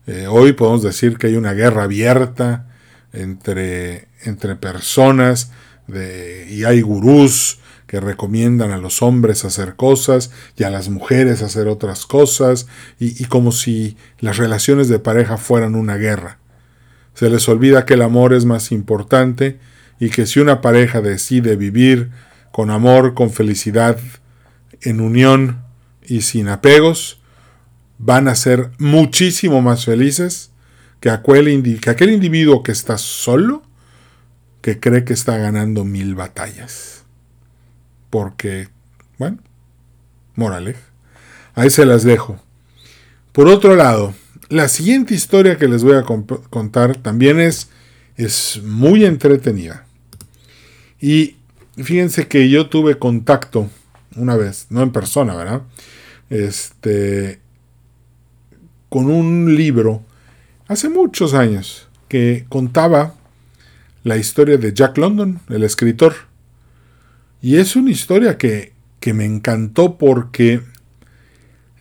Eh, 0.06 0.26
hoy 0.28 0.52
podemos 0.52 0.82
decir 0.82 1.16
que 1.16 1.28
hay 1.28 1.36
una 1.36 1.54
guerra 1.54 1.84
abierta 1.84 2.66
entre, 3.14 4.08
entre 4.24 4.56
personas 4.56 5.50
y 5.90 6.64
hay 6.64 6.82
gurús 6.82 7.60
que 7.86 7.98
recomiendan 7.98 8.72
a 8.72 8.76
los 8.76 9.00
hombres 9.00 9.46
hacer 9.46 9.74
cosas 9.74 10.30
y 10.54 10.64
a 10.64 10.70
las 10.70 10.90
mujeres 10.90 11.40
hacer 11.40 11.66
otras 11.66 12.04
cosas 12.04 12.66
y, 13.00 13.22
y 13.22 13.24
como 13.24 13.50
si 13.50 13.96
las 14.20 14.36
relaciones 14.36 14.90
de 14.90 14.98
pareja 14.98 15.38
fueran 15.38 15.76
una 15.76 15.96
guerra. 15.96 16.36
Se 17.14 17.30
les 17.30 17.48
olvida 17.48 17.86
que 17.86 17.94
el 17.94 18.02
amor 18.02 18.34
es 18.34 18.44
más 18.44 18.70
importante 18.70 19.58
y 19.98 20.10
que 20.10 20.26
si 20.26 20.40
una 20.40 20.60
pareja 20.60 21.00
decide 21.00 21.56
vivir 21.56 22.10
con 22.52 22.68
amor, 22.68 23.14
con 23.14 23.30
felicidad, 23.30 23.98
en 24.82 25.00
unión 25.00 25.62
y 26.06 26.22
sin 26.22 26.48
apegos, 26.48 27.20
van 27.98 28.28
a 28.28 28.34
ser 28.34 28.70
muchísimo 28.78 29.60
más 29.60 29.84
felices 29.84 30.50
que 31.00 31.10
aquel, 31.10 31.80
que 31.80 31.90
aquel 31.90 32.10
individuo 32.10 32.62
que 32.62 32.72
está 32.72 32.98
solo, 32.98 33.62
que 34.60 34.80
cree 34.80 35.04
que 35.04 35.12
está 35.12 35.36
ganando 35.36 35.84
mil 35.84 36.14
batallas. 36.14 37.04
Porque, 38.10 38.68
bueno, 39.18 39.38
morales. 40.34 40.76
Ahí 41.54 41.70
se 41.70 41.84
las 41.84 42.04
dejo. 42.04 42.40
Por 43.32 43.48
otro 43.48 43.76
lado, 43.76 44.14
la 44.48 44.68
siguiente 44.68 45.14
historia 45.14 45.58
que 45.58 45.68
les 45.68 45.82
voy 45.82 45.96
a 45.96 46.04
contar 46.04 46.96
también 46.96 47.40
es, 47.40 47.68
es 48.16 48.60
muy 48.64 49.04
entretenida. 49.04 49.84
Y 51.00 51.36
fíjense 51.76 52.26
que 52.28 52.48
yo 52.48 52.68
tuve 52.68 52.98
contacto 52.98 53.68
una 54.18 54.36
vez, 54.36 54.66
no 54.70 54.82
en 54.82 54.90
persona, 54.90 55.34
¿verdad? 55.34 55.62
Este, 56.30 57.40
con 58.88 59.10
un 59.10 59.54
libro 59.54 60.02
hace 60.66 60.88
muchos 60.88 61.34
años 61.34 61.88
que 62.08 62.46
contaba 62.48 63.14
la 64.04 64.16
historia 64.16 64.56
de 64.56 64.72
Jack 64.72 64.98
London, 64.98 65.40
el 65.48 65.62
escritor. 65.62 66.14
Y 67.40 67.56
es 67.56 67.76
una 67.76 67.90
historia 67.90 68.36
que, 68.38 68.76
me 69.14 69.24
encantó 69.24 69.96
porque 69.96 70.60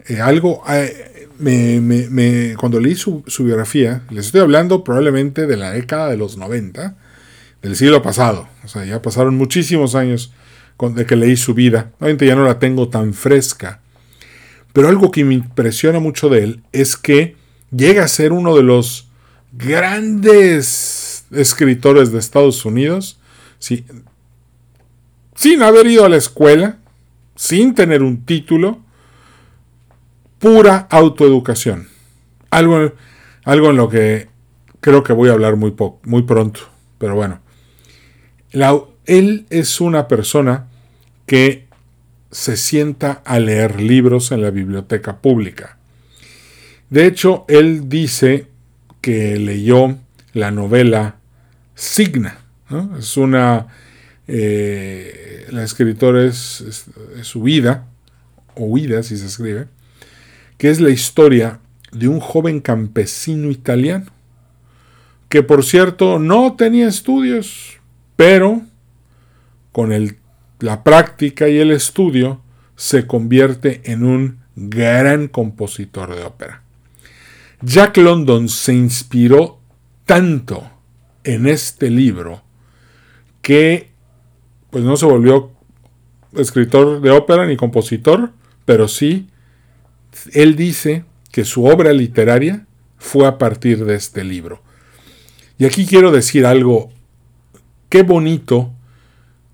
eh, 0.08 0.22
algo... 0.22 0.63
Eh, 0.70 1.13
me, 1.39 2.56
cuando 2.58 2.79
leí 2.79 2.96
su, 2.96 3.24
biografía, 3.39 4.01
les 4.10 4.27
estoy 4.27 4.41
hablando 4.41 4.84
probablemente 4.84 5.46
de 5.46 5.58
la 5.58 5.72
década 5.72 6.10
de 6.10 6.17
los 6.17 6.38
90, 6.38 6.96
del 7.62 7.75
siglo 7.75 8.01
pasado. 8.01 8.48
O 8.63 8.67
sea, 8.67 8.86
ya 8.86 9.01
pasaron 9.01 9.36
muchísimos 9.36 9.96
años 9.96 10.34
de 10.79 11.05
que 11.05 11.15
leí 11.15 11.36
su 11.36 11.53
vida. 11.53 11.91
Obviamente 12.00 12.25
ya 12.25 12.36
no 12.36 12.46
la 12.46 12.60
tengo 12.60 12.89
tan 12.89 13.13
fresca. 13.13 13.81
Pero 14.74 14.89
algo 14.89 15.12
que 15.12 15.24
me 15.24 15.34
impresiona 15.34 16.00
mucho 16.00 16.29
de 16.29 16.43
él 16.43 16.63
es 16.72 16.98
que 16.98 17.36
llega 17.72 18.03
a 18.03 18.07
ser 18.07 18.31
uno 18.31 18.55
de 18.55 18.63
los 18.63 19.10
grandes 19.51 21.25
escritores 21.31 22.12
de 22.12 22.19
Estados 22.19 22.63
Unidos, 22.65 23.19
sin 23.60 25.63
haber 25.63 25.88
ido 25.88 26.05
a 26.05 26.10
la 26.10 26.17
escuela, 26.17 26.77
sin 27.36 27.74
tener 27.74 28.03
un 28.03 28.25
título, 28.25 28.81
pura 30.39 30.88
autoeducación. 30.89 31.88
Algo, 32.50 32.93
algo 33.43 33.69
en 33.72 33.77
lo 33.77 33.89
que 33.89 34.29
creo 34.79 35.03
que 35.03 35.13
voy 35.13 35.29
a 35.29 35.34
hablar 35.34 35.55
muy, 35.55 35.74
muy 36.03 36.24
pronto, 36.24 36.62
pero 36.98 37.15
bueno. 37.15 37.39
Él 39.08 39.46
es 39.50 39.82
una 39.82 40.08
persona 40.08 40.68
que 41.26 41.66
se 42.32 42.58
sienta 42.58 43.22
a 43.26 43.40
leer 43.40 43.82
libros 43.82 44.32
en 44.32 44.42
la 44.42 44.52
biblioteca 44.52 45.22
pública. 45.22 45.78
De 46.90 47.06
hecho, 47.06 47.46
él 47.48 47.90
dice 47.90 48.48
que 49.02 49.38
leyó 49.38 49.98
la 50.34 50.52
novela 50.52 51.16
Signa. 51.74 52.40
Es 52.98 53.18
una... 53.18 53.68
Eh, 54.28 55.48
la 55.52 55.64
escritora 55.64 56.26
es, 56.26 56.90
su 57.22 57.42
vida, 57.42 57.88
o 58.56 58.66
huida 58.66 59.04
si 59.04 59.18
se 59.18 59.26
escribe, 59.26 59.68
que 60.58 60.70
es 60.70 60.82
la 60.82 60.90
historia 60.90 61.60
de 61.92 62.10
un 62.10 62.20
joven 62.20 62.60
campesino 62.60 63.50
italiano, 63.52 64.12
que 65.30 65.44
por 65.44 65.64
cierto 65.64 66.20
no 66.20 66.56
tenía 66.58 66.88
estudios, 66.88 67.80
pero 68.18 68.62
con 69.77 69.93
la 70.60 70.84
práctica 70.84 71.48
y 71.48 71.60
el 71.60 71.69
estudio, 71.69 72.41
se 72.75 73.05
convierte 73.05 73.81
en 73.86 74.03
un 74.03 74.39
gran 74.55 75.27
compositor 75.27 76.15
de 76.15 76.24
ópera. 76.24 76.63
Jack 77.62 77.98
London 77.98 78.50
se 78.50 78.74
inspiró 78.74 79.60
tanto 80.07 80.67
en 81.24 81.46
este 81.46 81.91
libro 81.91 82.41
que 83.43 83.91
pues 84.72 84.84
no 84.84 84.98
se 84.98 85.05
volvió 85.05 85.51
escritor 86.34 87.00
de 87.00 87.12
ópera 87.12 87.46
ni 87.46 87.55
compositor, 87.55 88.31
pero 88.65 88.88
sí 88.88 89.27
él 90.34 90.55
dice 90.55 91.05
que 91.31 91.46
su 91.46 91.65
obra 91.65 91.93
literaria 91.93 92.65
fue 92.98 93.27
a 93.27 93.38
partir 93.38 93.86
de 93.86 93.93
este 93.93 94.24
libro. 94.24 94.60
Y 95.60 95.65
aquí 95.65 95.86
quiero 95.86 96.10
decir 96.10 96.48
algo, 96.48 96.89
qué 97.89 98.01
bonito, 98.01 98.74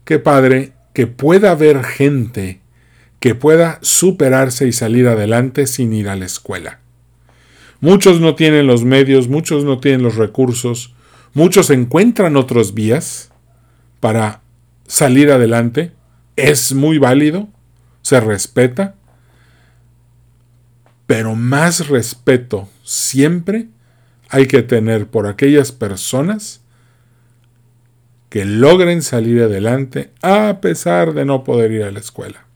qué 0.05 0.19
padre 0.19 0.73
que 0.93 1.07
pueda 1.07 1.51
haber 1.51 1.83
gente 1.83 2.63
que 3.23 3.35
pueda 3.35 3.79
superarse 3.81 4.67
y 4.67 4.73
salir 4.73 5.07
adelante 5.07 5.65
sin 5.65 5.93
ir 5.93 6.09
a 6.09 6.17
la 6.17 6.25
escuela. 6.25 6.81
Muchos 7.79 8.19
no 8.19 8.35
tienen 8.35 8.67
los 8.67 8.83
medios, 8.83 9.29
muchos 9.29 9.63
no 9.63 9.79
tienen 9.79 10.03
los 10.03 10.17
recursos, 10.17 10.93
muchos 11.33 11.69
encuentran 11.69 12.35
otros 12.35 12.73
vías 12.73 13.31
para 14.01 14.41
salir 14.87 15.31
adelante. 15.31 15.93
Es 16.35 16.73
muy 16.73 16.97
válido, 16.97 17.47
se 18.01 18.19
respeta, 18.19 18.95
pero 21.07 21.33
más 21.33 21.87
respeto 21.87 22.67
siempre 22.83 23.69
hay 24.27 24.47
que 24.47 24.63
tener 24.63 25.07
por 25.07 25.27
aquellas 25.27 25.71
personas 25.71 26.62
que 28.33 28.45
logren 28.45 29.03
salir 29.03 29.43
adelante 29.43 30.09
a 30.23 30.57
pesar 30.59 31.13
de 31.13 31.23
no 31.23 31.43
poder 31.43 31.71
ir 31.71 31.83
a 31.83 31.91
la 31.91 31.99
escuela. 31.99 32.47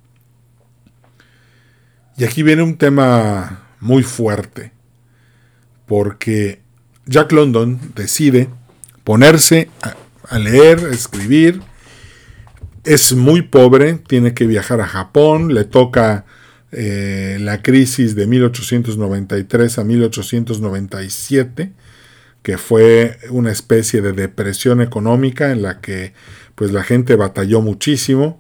Y 2.18 2.24
aquí 2.24 2.42
viene 2.42 2.64
un 2.64 2.80
tema 2.80 3.68
muy 3.80 4.02
fuerte, 4.02 4.72
porque 5.86 6.62
Jack 7.06 7.32
London 7.32 7.80
decide 7.94 8.50
ponerse 9.04 9.70
a, 10.28 10.40
leer, 10.40 10.80
a 10.80 10.90
escribir, 10.90 11.62
es 12.84 13.14
muy 13.14 13.44
pobre, 13.44 14.00
tiene 14.00 14.34
que 14.34 14.48
viajar 14.48 14.82
a 14.82 14.88
Japón, 14.88 15.54
le 15.54 15.64
toca 15.64 16.26
eh, 16.72 17.38
la 17.40 17.62
crisis 17.62 18.16
de 18.16 18.26
1893 18.26 19.78
a 19.78 19.84
1897, 19.84 21.72
que 22.48 22.58
fue 22.58 23.20
una 23.30 23.52
especie 23.52 24.02
de 24.02 24.14
depresión 24.14 24.80
económica 24.80 25.52
en 25.52 25.62
la 25.62 25.82
que 25.82 26.14
pues 26.56 26.72
la 26.72 26.82
gente 26.82 27.18
batalló 27.18 27.60
muchísimo. 27.60 28.40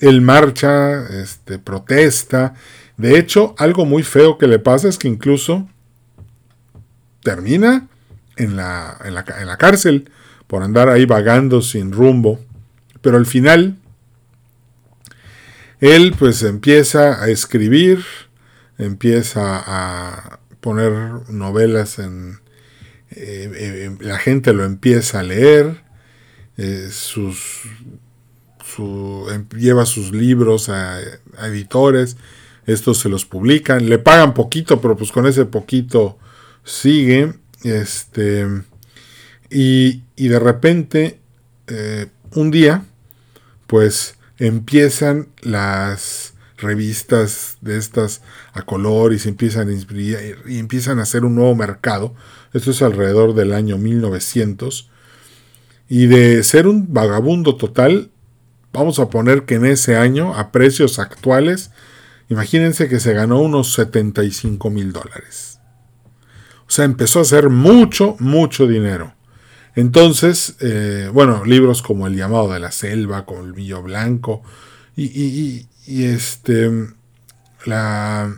Él 0.00 0.22
marcha, 0.22 1.06
este, 1.22 1.60
protesta, 1.60 2.54
de 2.96 3.16
hecho, 3.16 3.54
algo 3.56 3.84
muy 3.84 4.02
feo 4.02 4.38
que 4.38 4.48
le 4.48 4.58
pasa 4.58 4.88
es 4.88 4.98
que 4.98 5.06
incluso 5.06 5.68
termina 7.22 7.86
en 8.34 8.56
la, 8.56 8.98
en 9.04 9.14
la, 9.14 9.56
cárcel 9.56 10.10
por 10.48 10.64
andar 10.64 10.88
ahí 10.88 11.06
vagando 11.06 11.62
sin 11.62 11.92
rumbo. 11.92 12.40
Pero 13.02 13.18
al 13.18 13.26
final, 13.26 13.76
él 15.78 16.12
pues 16.18 16.42
empieza 16.42 17.22
a 17.22 17.28
escribir, 17.28 18.04
empieza 18.78 19.62
a 19.64 20.40
poner 20.60 20.92
novelas 21.30 22.00
en... 22.00 22.42
Eh, 23.16 23.50
eh, 23.54 23.96
la 24.00 24.18
gente 24.18 24.52
lo 24.52 24.64
empieza 24.64 25.20
a 25.20 25.22
leer, 25.22 25.82
eh, 26.56 26.88
sus, 26.90 27.62
em, 29.32 29.48
lleva 29.56 29.86
sus 29.86 30.12
libros 30.12 30.68
a 30.68 31.00
editores, 31.42 32.16
estos 32.66 32.98
se 32.98 33.08
los 33.08 33.26
publican, 33.26 33.88
le 33.88 33.98
pagan 33.98 34.34
poquito, 34.34 34.80
pero 34.80 34.96
pues 34.96 35.12
con 35.12 35.26
ese 35.26 35.44
poquito 35.44 36.18
sigue. 36.64 37.34
Este, 37.62 38.46
y, 39.50 40.02
de 40.16 40.38
repente, 40.38 41.20
eh, 41.66 42.06
un 42.32 42.50
día, 42.50 42.84
pues 43.66 44.16
empiezan 44.38 45.28
las 45.42 46.34
revistas 46.56 47.58
de 47.60 47.76
estas 47.76 48.22
a 48.52 48.62
color 48.62 49.12
y 49.12 49.18
se 49.18 49.28
empiezan 49.28 49.68
a 49.68 49.72
y 49.72 50.58
empiezan 50.58 50.98
a 50.98 51.02
hacer 51.02 51.24
un 51.24 51.34
nuevo 51.34 51.54
mercado. 51.54 52.14
Esto 52.54 52.70
es 52.70 52.80
alrededor 52.80 53.34
del 53.34 53.52
año 53.52 53.76
1900. 53.76 54.88
Y 55.90 56.06
de 56.06 56.42
ser 56.42 56.66
un 56.66 56.94
vagabundo 56.94 57.56
total, 57.56 58.10
vamos 58.72 58.98
a 58.98 59.10
poner 59.10 59.42
que 59.42 59.56
en 59.56 59.66
ese 59.66 59.96
año, 59.96 60.34
a 60.34 60.50
precios 60.50 60.98
actuales, 60.98 61.70
Imagínense 62.28 62.88
que 62.88 63.00
se 63.00 63.12
ganó 63.12 63.40
unos 63.40 63.72
75 63.74 64.70
mil 64.70 64.92
dólares. 64.92 65.60
O 66.66 66.70
sea, 66.70 66.84
empezó 66.84 67.18
a 67.18 67.22
hacer 67.22 67.50
mucho, 67.50 68.16
mucho 68.18 68.66
dinero. 68.66 69.14
Entonces, 69.76 70.56
eh, 70.60 71.10
bueno, 71.12 71.44
libros 71.44 71.82
como 71.82 72.06
El 72.06 72.16
llamado 72.16 72.52
de 72.52 72.60
la 72.60 72.70
selva, 72.70 73.26
como 73.26 73.44
El 73.44 73.52
Villo 73.52 73.82
Blanco, 73.82 74.42
y, 74.96 75.66
este, 75.86 76.70
la, 77.66 78.32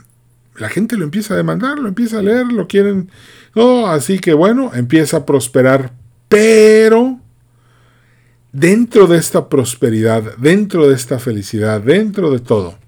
la, 0.56 0.68
gente 0.70 0.96
lo 0.96 1.04
empieza 1.04 1.34
a 1.34 1.36
demandar, 1.36 1.78
lo 1.78 1.88
empieza 1.88 2.18
a 2.18 2.22
leer, 2.22 2.46
lo 2.46 2.66
quieren. 2.66 3.10
Así 3.56 4.18
que 4.18 4.34
bueno, 4.34 4.72
empieza 4.74 5.18
a 5.18 5.26
prosperar, 5.26 5.92
pero 6.28 7.18
dentro 8.52 9.06
de 9.06 9.16
esta 9.16 9.48
prosperidad, 9.48 10.36
dentro 10.36 10.88
de 10.88 10.94
esta 10.94 11.18
felicidad, 11.18 11.80
dentro 11.80 12.30
de 12.30 12.40
todo, 12.40 12.78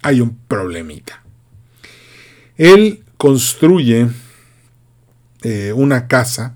hay 0.00 0.22
un 0.22 0.36
problemita. 0.48 1.22
Él 2.56 3.02
construye 3.18 4.08
eh, 5.42 5.72
una 5.74 6.08
casa 6.08 6.54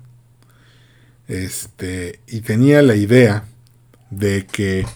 este, 1.27 2.19
y 2.27 2.41
tenía 2.41 2.81
la 2.81 2.95
idea 2.95 3.45
de 4.09 4.47
que 4.47 4.87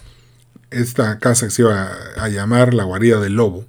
esta 0.70 1.20
casa 1.20 1.46
que 1.46 1.52
se 1.52 1.62
iba 1.62 1.92
a, 2.16 2.28
llamar 2.28 2.74
la 2.74 2.82
guarida 2.82 3.20
del 3.20 3.34
lobo, 3.34 3.66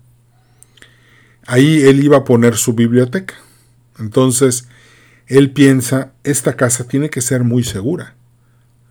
ahí 1.46 1.84
él 1.84 2.04
iba 2.04 2.18
a 2.18 2.24
poner 2.24 2.58
su 2.58 2.74
biblioteca. 2.74 3.36
Entonces, 4.00 4.68
él 5.28 5.52
piensa, 5.52 6.14
esta 6.24 6.56
casa 6.56 6.88
tiene 6.88 7.10
que 7.10 7.22
ser 7.22 7.44
muy 7.44 7.64
segura. 7.64 8.16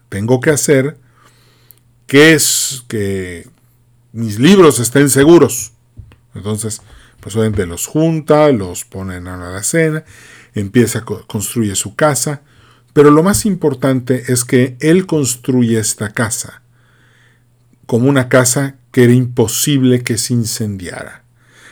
Tengo 0.09 0.41
que 0.41 0.51
hacer 0.51 0.99
que, 2.07 2.35
es, 2.35 2.85
que 2.89 3.49
mis 4.13 4.39
libros 4.39 4.81
estén 4.81 5.11
seguros. 5.11 5.73
Entonces, 6.35 6.83
pues 7.21 7.37
obviamente 7.37 7.67
los 7.67 7.87
junta, 7.87 8.51
los 8.53 8.85
pone 8.85 9.17
en 9.17 9.25
la 9.25 9.63
cena, 9.63 10.05
empieza 10.55 11.01
a 11.01 11.05
construir 11.05 11.77
su 11.77 11.95
casa, 11.95 12.43
pero 12.93 13.11
lo 13.11 13.23
más 13.23 13.47
importante 13.47 14.25
es 14.29 14.45
que 14.45 14.77
él 14.81 15.07
construye 15.07 15.79
esta 15.79 16.13
casa 16.13 16.63
como 17.87 18.09
una 18.09 18.29
casa 18.29 18.77
que 18.93 19.05
era 19.05 19.13
imposible 19.13 20.03
que 20.03 20.19
se 20.19 20.35
incendiara. 20.35 21.23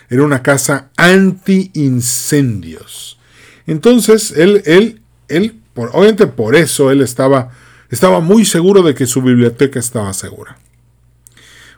Era 0.08 0.22
una 0.24 0.42
casa 0.42 0.90
anti-incendios. 0.96 3.18
Entonces, 3.66 4.32
él, 4.36 4.62
él, 4.66 5.02
él, 5.28 5.60
obviamente 5.74 6.26
por 6.26 6.56
eso 6.56 6.90
él 6.90 7.00
estaba, 7.00 7.50
estaba 7.90 8.20
muy 8.20 8.44
seguro 8.44 8.82
de 8.82 8.94
que 8.94 9.06
su 9.06 9.22
biblioteca 9.22 9.78
estaba 9.78 10.12
segura. 10.12 10.58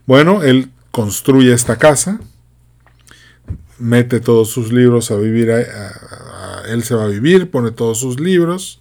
Bueno, 0.07 0.43
él 0.43 0.71
construye 0.91 1.53
esta 1.53 1.77
casa, 1.77 2.21
mete 3.79 4.21
todos 4.21 4.51
sus 4.51 4.73
libros 4.73 5.11
a 5.11 5.17
vivir, 5.17 5.51
él 6.69 6.85
se 6.85 6.95
va 6.95 7.05
a 7.05 7.09
vivir, 7.09 7.51
pone 7.51 7.71
todos 7.71 7.99
sus 7.99 8.21
libros, 8.21 8.81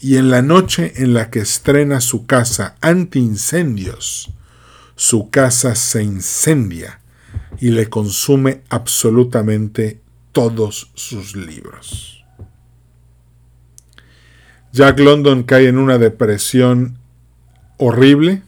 y 0.00 0.16
en 0.16 0.30
la 0.30 0.42
noche 0.42 0.92
en 0.96 1.14
la 1.14 1.30
que 1.30 1.40
estrena 1.40 2.00
su 2.00 2.26
casa 2.26 2.76
anti-incendios, 2.80 4.30
su 4.94 5.30
casa 5.30 5.74
se 5.74 6.02
incendia 6.02 7.00
y 7.60 7.70
le 7.70 7.88
consume 7.88 8.62
absolutamente 8.68 10.00
todos 10.38 10.92
sus 10.94 11.34
libros. 11.34 12.24
Jack 14.72 15.00
London 15.00 15.42
cae 15.42 15.66
en 15.66 15.78
una 15.78 15.98
depresión 15.98 16.96
horrible, 17.76 18.44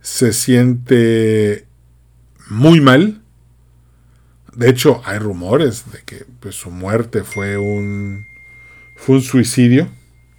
se 0.00 0.32
siente 0.32 1.68
muy 2.48 2.80
mal, 2.80 3.22
de 4.56 4.68
hecho, 4.68 5.00
hay 5.04 5.20
rumores 5.20 5.92
de 5.92 6.00
que 6.00 6.26
pues, 6.40 6.56
su 6.56 6.72
muerte 6.72 7.22
fue 7.22 7.56
un, 7.56 8.26
fue 8.96 9.14
un 9.16 9.22
suicidio, 9.22 9.86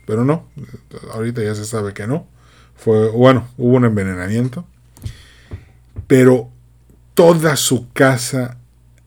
pero 0.05 0.25
no, 0.25 0.49
ahorita 1.13 1.41
ya 1.41 1.55
se 1.55 1.63
sabe 1.63 1.93
que 1.93 2.07
no. 2.07 2.27
Fue, 2.75 3.09
bueno, 3.09 3.47
hubo 3.57 3.77
un 3.77 3.85
envenenamiento. 3.85 4.67
Pero 6.07 6.49
toda 7.13 7.55
su 7.55 7.89
casa 7.93 8.57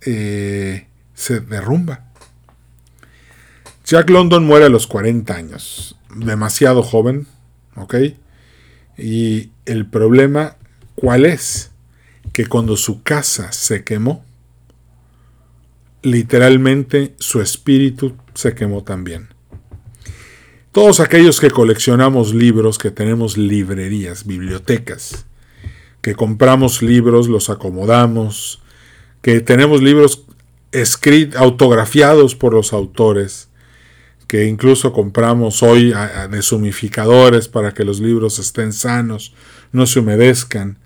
eh, 0.07 0.87
se 1.15 1.41
derrumba. 1.41 2.07
Jack 3.85 4.11
London 4.11 4.45
muere 4.45 4.67
a 4.67 4.69
los 4.69 4.87
40 4.87 5.35
años, 5.35 5.97
demasiado 6.15 6.83
joven, 6.83 7.27
¿ok? 7.77 7.95
Y 8.97 9.51
el 9.65 9.87
problema 9.87 10.57
¿Cuál 11.01 11.25
es? 11.25 11.71
Que 12.35 12.45
cuando 12.45 12.77
su 12.77 13.03
casa 13.03 13.53
se 13.53 13.85
quemó, 13.85 14.23
literalmente 16.03 17.15
su 17.19 17.41
espíritu 17.41 18.17
se 18.35 18.55
quemó 18.55 18.85
también. 18.85 19.29
Todos 20.73 21.01
aquellos 21.01 21.41
que 21.41 21.51
coleccionamos 21.51 22.35
libros, 22.35 22.77
que 22.77 22.91
tenemos 22.91 23.39
librerías, 23.39 24.27
bibliotecas, 24.27 25.25
que 26.03 26.15
compramos 26.15 26.83
libros, 26.83 27.29
los 27.29 27.49
acomodamos, 27.49 28.60
que 29.23 29.41
tenemos 29.41 29.83
libros 29.83 30.25
escritos, 30.73 31.41
autografiados 31.41 32.35
por 32.35 32.55
los 32.55 32.73
autores, 32.73 33.49
que 34.27 34.47
incluso 34.47 34.93
compramos 34.93 35.63
hoy 35.63 35.93
deshumificadores 36.31 37.49
para 37.49 37.75
que 37.75 37.85
los 37.85 38.01
libros 38.01 38.39
estén 38.39 38.73
sanos, 38.73 39.35
no 39.73 39.87
se 39.87 39.99
humedezcan. 39.99 40.79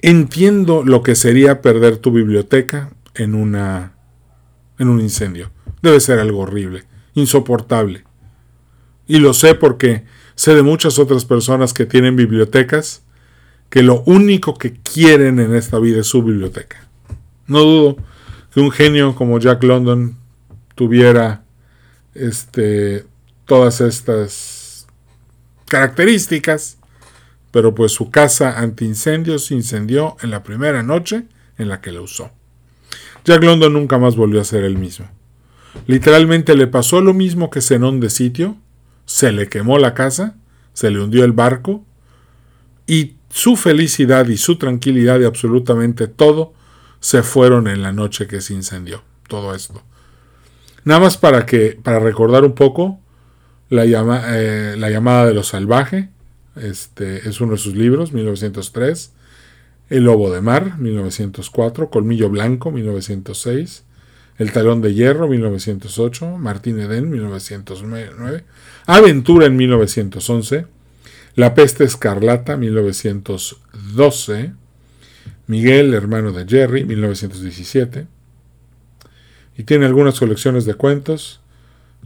Entiendo 0.00 0.84
lo 0.84 1.02
que 1.02 1.14
sería 1.14 1.62
perder 1.62 1.96
tu 1.96 2.12
biblioteca 2.12 2.92
en 3.14 3.34
una 3.34 3.94
en 4.78 4.88
un 4.88 5.00
incendio. 5.00 5.50
Debe 5.80 6.00
ser 6.00 6.18
algo 6.18 6.40
horrible, 6.40 6.84
insoportable. 7.14 8.04
Y 9.06 9.18
lo 9.18 9.32
sé 9.32 9.54
porque 9.54 10.04
sé 10.34 10.54
de 10.54 10.62
muchas 10.62 10.98
otras 10.98 11.24
personas 11.24 11.72
que 11.72 11.86
tienen 11.86 12.16
bibliotecas 12.16 13.02
que 13.70 13.82
lo 13.82 14.02
único 14.02 14.58
que 14.58 14.74
quieren 14.74 15.40
en 15.40 15.54
esta 15.54 15.78
vida 15.78 16.00
es 16.00 16.06
su 16.06 16.22
biblioteca. 16.22 16.85
No 17.46 17.60
dudo 17.60 17.96
que 18.52 18.60
un 18.60 18.70
genio 18.70 19.14
como 19.14 19.38
Jack 19.38 19.62
London 19.62 20.16
tuviera 20.74 21.42
este, 22.14 23.04
todas 23.44 23.80
estas 23.80 24.86
características, 25.66 26.78
pero 27.50 27.74
pues 27.74 27.92
su 27.92 28.10
casa 28.10 28.58
antiincendios 28.58 29.46
se 29.46 29.54
incendió 29.54 30.16
en 30.22 30.30
la 30.30 30.42
primera 30.42 30.82
noche 30.82 31.24
en 31.58 31.68
la 31.68 31.80
que 31.80 31.92
la 31.92 32.00
usó. 32.00 32.30
Jack 33.24 33.42
London 33.42 33.72
nunca 33.72 33.98
más 33.98 34.16
volvió 34.16 34.40
a 34.40 34.44
ser 34.44 34.64
el 34.64 34.78
mismo. 34.78 35.08
Literalmente 35.86 36.54
le 36.54 36.66
pasó 36.66 37.00
lo 37.00 37.12
mismo 37.12 37.50
que 37.50 37.60
Zenón 37.60 38.00
de 38.00 38.10
sitio, 38.10 38.56
se 39.04 39.32
le 39.32 39.48
quemó 39.48 39.78
la 39.78 39.94
casa, 39.94 40.36
se 40.72 40.90
le 40.90 41.00
hundió 41.00 41.24
el 41.24 41.32
barco, 41.32 41.84
y 42.86 43.16
su 43.30 43.56
felicidad 43.56 44.26
y 44.28 44.36
su 44.36 44.56
tranquilidad 44.56 45.20
y 45.20 45.24
absolutamente 45.24 46.08
todo 46.08 46.54
se 47.00 47.22
fueron 47.22 47.68
en 47.68 47.82
la 47.82 47.92
noche 47.92 48.26
que 48.26 48.40
se 48.40 48.54
incendió. 48.54 49.02
Todo 49.28 49.54
esto. 49.54 49.82
Nada 50.84 51.00
más 51.00 51.16
para 51.16 51.46
que, 51.46 51.78
para 51.82 51.98
recordar 51.98 52.44
un 52.44 52.54
poco, 52.54 53.00
la, 53.70 53.84
eh, 53.84 54.76
la 54.78 54.90
llamada 54.90 55.26
de 55.26 55.34
lo 55.34 55.42
salvaje, 55.42 56.10
este, 56.54 57.28
es 57.28 57.40
uno 57.40 57.52
de 57.52 57.58
sus 57.58 57.74
libros, 57.74 58.12
1903. 58.12 59.12
El 59.88 60.04
Lobo 60.04 60.32
de 60.32 60.40
Mar, 60.40 60.78
1904, 60.78 61.90
Colmillo 61.90 62.28
Blanco, 62.28 62.72
1906, 62.72 63.84
El 64.38 64.52
Talón 64.52 64.82
de 64.82 64.94
Hierro, 64.94 65.28
1908, 65.28 66.38
Martín 66.38 66.80
Eden, 66.80 67.08
1909, 67.08 68.44
Aventura 68.86 69.46
en 69.46 69.56
1911, 69.56 70.66
La 71.36 71.54
Peste 71.54 71.84
Escarlata, 71.84 72.56
1912, 72.56 74.54
Miguel, 75.46 75.94
hermano 75.94 76.32
de 76.32 76.44
Jerry, 76.44 76.84
1917, 76.84 78.08
y 79.56 79.62
tiene 79.62 79.86
algunas 79.86 80.18
colecciones 80.18 80.64
de 80.64 80.74
cuentos, 80.74 81.40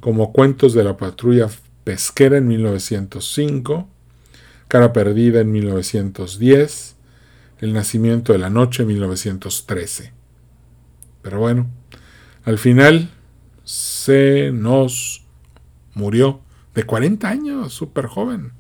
como 0.01 0.33
Cuentos 0.33 0.75
de 0.75 0.85
la 0.85 0.97
Patrulla 0.97 1.49
Pesquera 1.85 2.37
en 2.37 2.47
1905, 2.49 3.89
Cara 4.69 4.93
Perdida 4.93 5.41
en 5.41 5.53
1910, 5.53 6.97
el 7.61 7.73
nacimiento 7.73 8.33
de 8.33 8.39
la 8.39 8.51
noche, 8.51 8.85
1913. 8.85 10.13
Pero 11.23 11.41
bueno, 11.41 11.67
al 12.45 12.59
final 12.59 13.11
se 13.65 14.51
nos 14.53 15.25
murió 15.95 16.41
de 16.75 16.85
40 16.85 17.29
años, 17.29 17.73
súper 17.73 18.07
joven, 18.07 18.53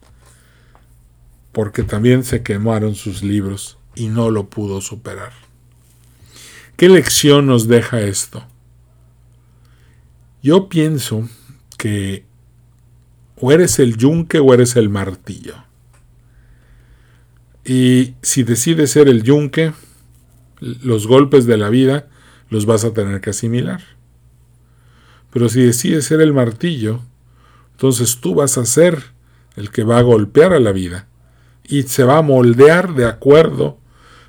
porque 1.52 1.82
también 1.82 2.24
se 2.24 2.42
quemaron 2.42 2.94
sus 2.94 3.22
libros 3.22 3.79
y 3.94 4.08
no 4.08 4.30
lo 4.30 4.48
pudo 4.48 4.80
superar. 4.80 5.32
¿Qué 6.76 6.88
lección 6.88 7.46
nos 7.46 7.68
deja 7.68 8.00
esto? 8.00 8.44
Yo 10.42 10.68
pienso 10.68 11.28
que 11.76 12.24
o 13.36 13.52
eres 13.52 13.78
el 13.78 13.96
yunque 13.96 14.38
o 14.38 14.54
eres 14.54 14.76
el 14.76 14.88
martillo. 14.88 15.56
Y 17.64 18.14
si 18.22 18.42
decides 18.42 18.90
ser 18.90 19.08
el 19.08 19.22
yunque, 19.22 19.72
los 20.60 21.06
golpes 21.06 21.46
de 21.46 21.56
la 21.56 21.68
vida 21.68 22.08
los 22.48 22.66
vas 22.66 22.84
a 22.84 22.92
tener 22.92 23.20
que 23.20 23.30
asimilar. 23.30 23.82
Pero 25.32 25.48
si 25.48 25.62
decides 25.62 26.04
ser 26.04 26.20
el 26.20 26.32
martillo, 26.32 27.00
entonces 27.72 28.20
tú 28.20 28.34
vas 28.34 28.58
a 28.58 28.66
ser 28.66 29.12
el 29.56 29.70
que 29.70 29.84
va 29.84 29.98
a 29.98 30.02
golpear 30.02 30.52
a 30.52 30.60
la 30.60 30.72
vida 30.72 31.06
y 31.64 31.82
se 31.84 32.04
va 32.04 32.18
a 32.18 32.22
moldear 32.22 32.94
de 32.94 33.06
acuerdo 33.06 33.78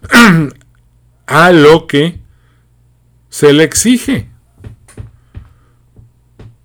a 1.27 1.51
lo 1.51 1.87
que 1.87 2.19
se 3.29 3.53
le 3.53 3.63
exige. 3.63 4.29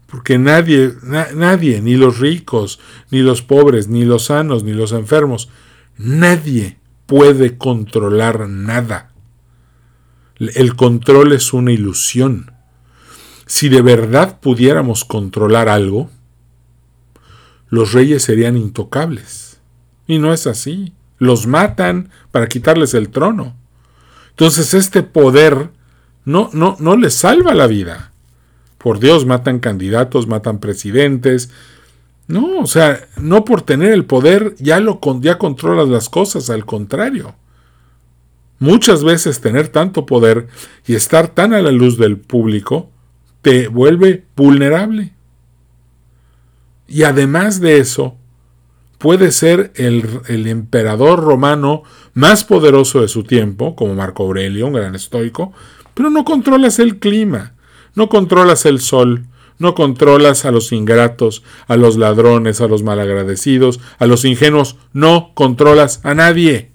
Porque 0.07 0.39
nadie, 0.39 0.95
nadie, 1.35 1.81
ni 1.83 1.97
los 1.97 2.19
ricos, 2.19 2.81
ni 3.11 3.21
los 3.21 3.43
pobres, 3.43 3.89
ni 3.89 4.05
los 4.05 4.27
sanos, 4.27 4.65
ni 4.65 4.73
los 4.73 4.93
enfermos, 4.93 5.51
Nadie 5.99 6.79
puede 7.07 7.57
controlar 7.57 8.49
nada. 8.49 9.13
El 10.39 10.77
control 10.77 11.33
es 11.33 11.55
una 11.55 11.73
ilusión. 11.73 12.53
Si 13.47 13.71
de 13.71 13.81
verdad 13.81 14.39
pudiéramos 14.41 15.07
controlar 15.07 15.71
algo, 15.71 16.11
los 17.71 17.93
reyes 17.93 18.25
serían 18.25 18.59
intocables. 18.59 19.59
Y 20.07 20.19
no 20.19 20.35
es 20.35 20.47
así. 20.47 20.93
Los 21.19 21.47
matan 21.47 22.11
para 22.31 22.47
quitarles 22.47 22.95
el 22.95 23.09
trono. 23.09 23.57
Entonces 24.31 24.75
este 24.75 25.03
poder 25.03 25.71
no, 26.25 26.51
no, 26.53 26.77
no 26.79 26.97
les 26.97 27.15
salva 27.15 27.55
la 27.55 27.67
vida. 27.67 28.13
Por 28.79 28.99
Dios, 28.99 29.27
matan 29.27 29.59
candidatos, 29.59 30.27
matan 30.27 30.59
presidentes, 30.59 31.51
no, 32.29 32.59
o 32.59 32.67
sea, 32.67 33.07
no 33.21 33.45
por 33.45 33.63
tener 33.63 33.93
el 33.93 34.05
poder 34.05 34.57
ya, 34.59 34.81
lo, 34.81 35.01
ya 35.21 35.39
controlas 35.39 35.89
las 35.89 36.09
cosas, 36.09 36.51
al 36.51 36.67
contrario. 36.67 37.35
Muchas 38.59 39.05
veces 39.05 39.41
tener 39.41 39.69
tanto 39.69 40.07
poder 40.07 40.49
y 40.87 40.95
estar 40.95 41.29
tan 41.29 41.53
a 41.53 41.61
la 41.61 41.71
luz 41.71 41.99
del 41.99 42.17
público 42.17 42.91
te 43.43 43.69
vuelve 43.69 44.25
vulnerable. 44.35 45.13
Y 46.89 47.05
además 47.05 47.61
de 47.61 47.79
eso, 47.79 48.17
puede 49.07 49.31
ser 49.31 49.71
el, 49.77 50.49
emperador 50.49 51.21
romano 51.21 51.85
más 52.15 52.43
poderoso 52.43 53.03
de 53.03 53.07
su 53.07 53.23
tiempo, 53.23 53.77
como 53.77 53.95
Marco 53.95 54.25
Aurelio, 54.25 54.67
un 54.67 54.73
gran 54.73 54.97
estoico, 54.97 55.53
pero 55.95 56.11
no 56.11 56.25
controlas 56.25 56.81
el 56.81 56.99
clima, 56.99 57.55
no 57.95 58.09
controlas 58.09 58.67
el 58.67 58.81
sol, 58.81 59.27
no 59.61 59.77
controlas 59.77 60.45
a 60.45 60.51
los 60.51 60.73
ingratos, 60.73 61.45
a 61.69 61.77
los 61.77 61.97
ladrones, 61.97 62.61
a 62.61 62.67
los 62.67 62.83
malagradecidos, 62.83 63.79
a 64.01 64.07
los 64.07 64.25
ingenuos. 64.25 64.77
No 64.93 65.31
controlas 65.35 66.01
a 66.03 66.13
nadie. 66.15 66.73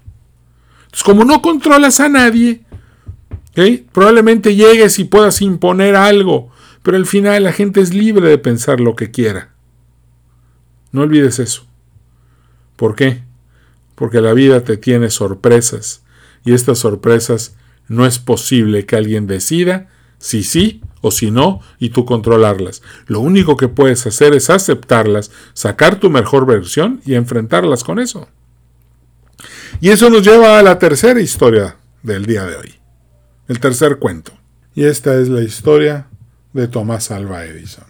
Entonces, 0.86 1.04
como 1.04 1.26
no 1.26 1.42
controlas 1.42 2.00
a 2.00 2.08
nadie, 2.08 2.62
probablemente 3.92 4.56
llegues 4.56 5.00
y 5.00 5.04
puedas 5.04 5.42
imponer 5.42 5.98
algo, 5.98 6.50
pero 6.82 6.96
al 6.96 7.08
final 7.08 7.44
la 7.44 7.52
gente 7.52 7.82
es 7.82 7.94
libre 7.94 8.30
de 8.30 8.38
pensar 8.38 8.80
lo 8.80 8.96
que 8.96 9.12
quiera. 9.12 9.50
No 10.94 11.02
olvides 11.02 11.38
eso. 11.38 11.70
¿Por 12.76 12.96
qué? 12.96 13.24
Porque 13.96 14.22
la 14.22 14.34
vida 14.34 14.64
te 14.64 14.78
tiene 14.78 15.10
sorpresas 15.10 16.04
y 16.44 16.54
estas 16.54 16.80
sorpresas 16.80 17.56
no 17.88 18.06
es 18.06 18.20
posible 18.20 18.86
que 18.86 18.96
alguien 18.96 19.28
decida 19.28 19.90
si 20.18 20.44
sí 20.44 20.82
o 21.02 21.10
si 21.12 21.32
no, 21.32 21.62
y 21.80 21.90
tú 21.90 22.06
controlarlas. 22.06 22.84
Lo 23.08 23.20
único 23.20 23.58
que 23.58 23.68
puedes 23.68 24.06
hacer 24.06 24.34
es 24.34 24.52
aceptarlas, 24.52 25.32
sacar 25.54 26.00
tu 26.00 26.12
mejor 26.12 26.46
versión 26.46 27.02
y 27.06 27.16
enfrentarlas 27.16 27.84
con 27.84 27.98
eso. 27.98 28.30
Y 29.80 29.90
eso 29.90 30.12
nos 30.12 30.24
lleva 30.24 30.60
a 30.60 30.64
la 30.64 30.78
tercera 30.78 31.20
historia 31.20 31.78
del 32.04 32.28
día 32.28 32.46
de 32.46 32.56
hoy, 32.56 32.76
el 33.48 33.60
tercer 33.60 33.98
cuento. 33.98 34.32
Y 34.76 34.86
esta 34.86 35.16
es 35.16 35.28
la 35.28 35.42
historia 35.42 36.08
de 36.54 36.68
Tomás 36.68 37.10
Alva 37.10 37.46
Edison. 37.46 37.86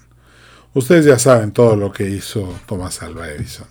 Ustedes 0.73 1.05
ya 1.05 1.19
saben 1.19 1.51
todo 1.51 1.75
lo 1.75 1.91
que 1.91 2.09
hizo 2.09 2.59
Tomás 2.65 3.03
Alva 3.03 3.29
Edison. 3.29 3.67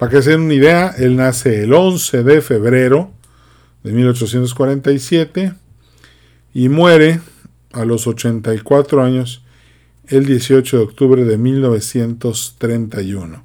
Para 0.00 0.10
que 0.12 0.22
se 0.22 0.30
den 0.30 0.40
una 0.40 0.54
idea, 0.54 0.94
él 0.96 1.16
nace 1.16 1.64
el 1.64 1.74
11 1.74 2.22
de 2.22 2.40
febrero 2.40 3.12
de 3.82 3.92
1847 3.92 5.52
y 6.54 6.70
muere 6.70 7.20
a 7.72 7.84
los 7.84 8.06
84 8.06 9.02
años 9.02 9.44
el 10.06 10.24
18 10.24 10.78
de 10.78 10.82
octubre 10.82 11.26
de 11.26 11.36
1931. 11.36 13.44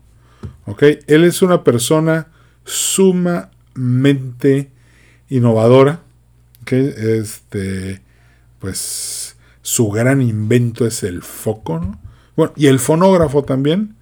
¿Ok? 0.66 0.84
Él 1.08 1.26
es 1.26 1.42
una 1.42 1.66
persona 1.66 2.28
sumamente 2.64 4.72
innovadora, 5.28 6.04
este, 6.72 8.02
pues 8.60 9.36
su 9.62 9.90
gran 9.90 10.22
invento 10.22 10.88
es 10.88 11.04
el 11.04 11.22
foco, 11.22 11.82
¿no? 11.82 12.00
Bueno, 12.38 12.54
y 12.56 12.68
el 12.68 12.80
fonógrafo 12.80 13.44
también. 13.44 13.95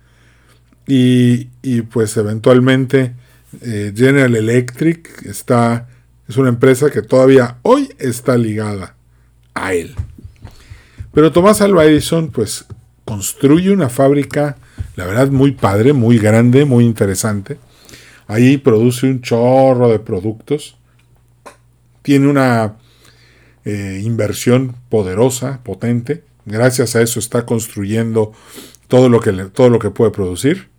Y, 0.86 1.46
pues 1.84 2.18
eventualmente 2.18 3.14
eh, 3.62 3.94
General 3.96 4.36
Electric 4.36 5.26
está, 5.26 5.88
es 6.28 6.38
una 6.38 6.50
empresa 6.50 6.90
que 6.90 7.02
todavía 7.02 7.58
hoy 7.62 7.90
está 8.00 8.38
ligada 8.38 8.96
a 9.54 9.74
él. 9.74 9.96
Pero 11.14 11.32
Tomás 11.32 11.62
Alva 11.62 11.86
Edison 11.86 12.30
pues 12.30 12.66
construye 13.06 13.72
una 13.72 13.90
fábrica, 13.90 14.58
la 14.96 15.06
verdad, 15.06 15.30
muy 15.30 15.52
padre, 15.52 15.94
muy 15.94 16.18
grande, 16.18 16.66
muy 16.66 16.86
interesante. 16.86 17.58
Ahí 18.28 18.58
produce 18.58 19.06
un 19.06 19.22
chorro 19.22 19.90
de 19.90 20.00
productos. 20.00 20.78
Tiene 22.02 22.28
una 22.28 22.78
eh, 23.66 24.02
inversión 24.04 24.76
poderosa, 24.90 25.62
potente. 25.64 26.24
Gracias 26.46 26.96
a 26.96 27.02
eso 27.02 27.20
está 27.20 27.46
construyendo 27.46 28.34
todo 28.88 29.10
lo 29.10 29.20
que, 29.20 29.32
todo 29.32 29.70
lo 29.70 29.80
que 29.80 29.92
puede 29.92 30.12
producir. 30.12 30.73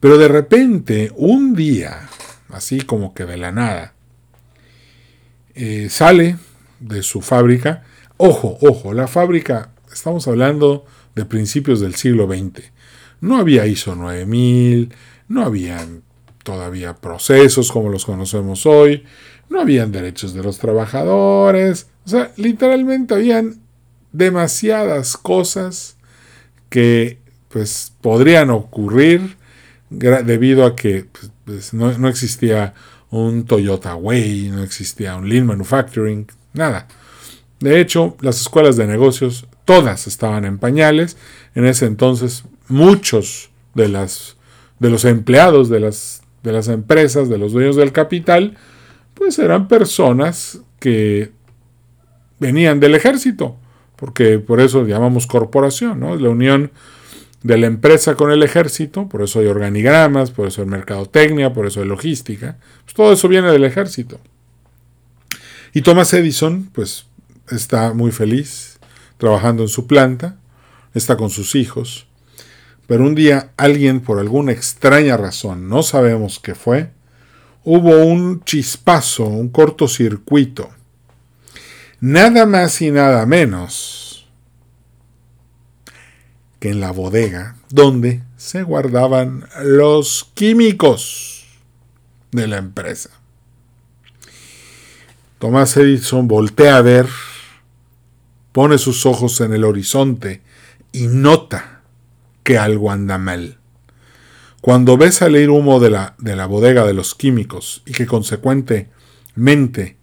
Pero 0.00 0.18
de 0.18 0.28
repente, 0.28 1.12
un 1.16 1.54
día, 1.54 2.08
así 2.50 2.80
como 2.80 3.14
que 3.14 3.24
de 3.24 3.36
la 3.36 3.52
nada, 3.52 3.94
eh, 5.54 5.88
sale 5.90 6.36
de 6.80 7.02
su 7.02 7.22
fábrica. 7.22 7.84
Ojo, 8.18 8.58
ojo, 8.60 8.92
la 8.92 9.08
fábrica, 9.08 9.70
estamos 9.92 10.28
hablando 10.28 10.84
de 11.14 11.24
principios 11.24 11.80
del 11.80 11.94
siglo 11.94 12.26
XX. 12.26 12.72
No 13.20 13.38
había 13.38 13.66
ISO 13.66 13.94
9000, 13.94 14.94
no 15.28 15.42
habían 15.44 16.02
todavía 16.42 16.94
procesos 16.94 17.72
como 17.72 17.88
los 17.88 18.04
conocemos 18.04 18.66
hoy, 18.66 19.04
no 19.48 19.60
habían 19.60 19.90
derechos 19.92 20.34
de 20.34 20.42
los 20.42 20.58
trabajadores, 20.58 21.88
o 22.04 22.08
sea, 22.08 22.32
literalmente 22.36 23.14
habían 23.14 23.60
demasiadas 24.12 25.16
cosas 25.16 25.96
que 26.68 27.18
pues 27.48 27.92
podrían 28.00 28.50
ocurrir 28.50 29.36
debido 29.90 30.64
a 30.64 30.74
que 30.74 31.06
pues, 31.12 31.30
pues, 31.44 31.74
no, 31.74 31.96
no, 31.98 32.08
existía 32.08 32.74
un 33.10 33.44
Toyota 33.44 33.94
Way, 33.94 34.50
no 34.50 34.62
existía 34.62 35.16
un 35.16 35.28
Lean 35.28 35.46
Manufacturing, 35.46 36.26
nada. 36.52 36.88
De 37.60 37.80
hecho, 37.80 38.16
las 38.20 38.40
escuelas 38.40 38.76
de 38.76 38.86
negocios 38.86 39.46
todas 39.64 40.06
estaban 40.06 40.44
en 40.44 40.58
pañales. 40.58 41.16
En 41.54 41.66
ese 41.66 41.86
entonces, 41.86 42.44
muchos 42.68 43.50
de, 43.74 43.88
las, 43.88 44.36
de 44.78 44.90
los 44.90 45.04
empleados 45.04 45.68
de 45.68 45.80
las, 45.80 46.22
de 46.42 46.52
las 46.52 46.68
empresas, 46.68 47.28
de 47.28 47.38
los 47.38 47.52
dueños 47.52 47.76
del 47.76 47.92
capital, 47.92 48.56
pues 49.14 49.38
eran 49.38 49.68
personas 49.68 50.60
que 50.78 51.32
venían 52.38 52.80
del 52.80 52.94
ejército, 52.94 53.56
porque 53.96 54.38
por 54.38 54.60
eso 54.60 54.86
llamamos 54.86 55.26
corporación, 55.26 56.00
¿no? 56.00 56.16
La 56.16 56.28
unión 56.28 56.70
de 57.42 57.58
la 57.58 57.66
empresa 57.66 58.14
con 58.14 58.30
el 58.30 58.42
ejército, 58.42 59.08
por 59.08 59.22
eso 59.22 59.40
hay 59.40 59.46
organigramas, 59.46 60.30
por 60.30 60.48
eso 60.48 60.62
hay 60.62 60.68
mercadotecnia, 60.68 61.52
por 61.52 61.66
eso 61.66 61.80
hay 61.80 61.86
logística, 61.86 62.58
pues 62.84 62.94
todo 62.94 63.12
eso 63.12 63.28
viene 63.28 63.50
del 63.50 63.64
ejército. 63.64 64.20
Y 65.72 65.82
Thomas 65.82 66.12
Edison, 66.14 66.70
pues 66.72 67.06
está 67.50 67.92
muy 67.92 68.10
feliz 68.10 68.78
trabajando 69.18 69.62
en 69.62 69.68
su 69.68 69.86
planta, 69.86 70.36
está 70.94 71.16
con 71.16 71.30
sus 71.30 71.54
hijos, 71.54 72.06
pero 72.86 73.04
un 73.04 73.14
día 73.14 73.50
alguien 73.56 74.00
por 74.00 74.18
alguna 74.18 74.52
extraña 74.52 75.16
razón, 75.16 75.68
no 75.68 75.82
sabemos 75.82 76.40
qué 76.40 76.54
fue, 76.54 76.90
hubo 77.64 78.04
un 78.04 78.42
chispazo, 78.44 79.26
un 79.26 79.48
cortocircuito 79.48 80.70
nada 82.00 82.46
más 82.46 82.80
y 82.82 82.90
nada 82.90 83.24
menos 83.26 84.05
en 86.70 86.80
la 86.80 86.90
bodega 86.90 87.56
donde 87.70 88.22
se 88.36 88.62
guardaban 88.62 89.48
los 89.62 90.30
químicos 90.34 91.44
de 92.32 92.46
la 92.46 92.58
empresa. 92.58 93.10
Tomás 95.38 95.76
Edison 95.76 96.28
voltea 96.28 96.78
a 96.78 96.82
ver, 96.82 97.06
pone 98.52 98.78
sus 98.78 99.06
ojos 99.06 99.40
en 99.40 99.52
el 99.52 99.64
horizonte 99.64 100.42
y 100.92 101.08
nota 101.08 101.82
que 102.42 102.58
algo 102.58 102.90
anda 102.90 103.18
mal. 103.18 103.58
Cuando 104.60 104.96
ve 104.96 105.12
salir 105.12 105.50
humo 105.50 105.78
de 105.78 105.90
la, 105.90 106.14
de 106.18 106.36
la 106.36 106.46
bodega 106.46 106.84
de 106.86 106.94
los 106.94 107.14
químicos 107.14 107.82
y 107.86 107.92
que 107.92 108.06
consecuentemente 108.06 109.96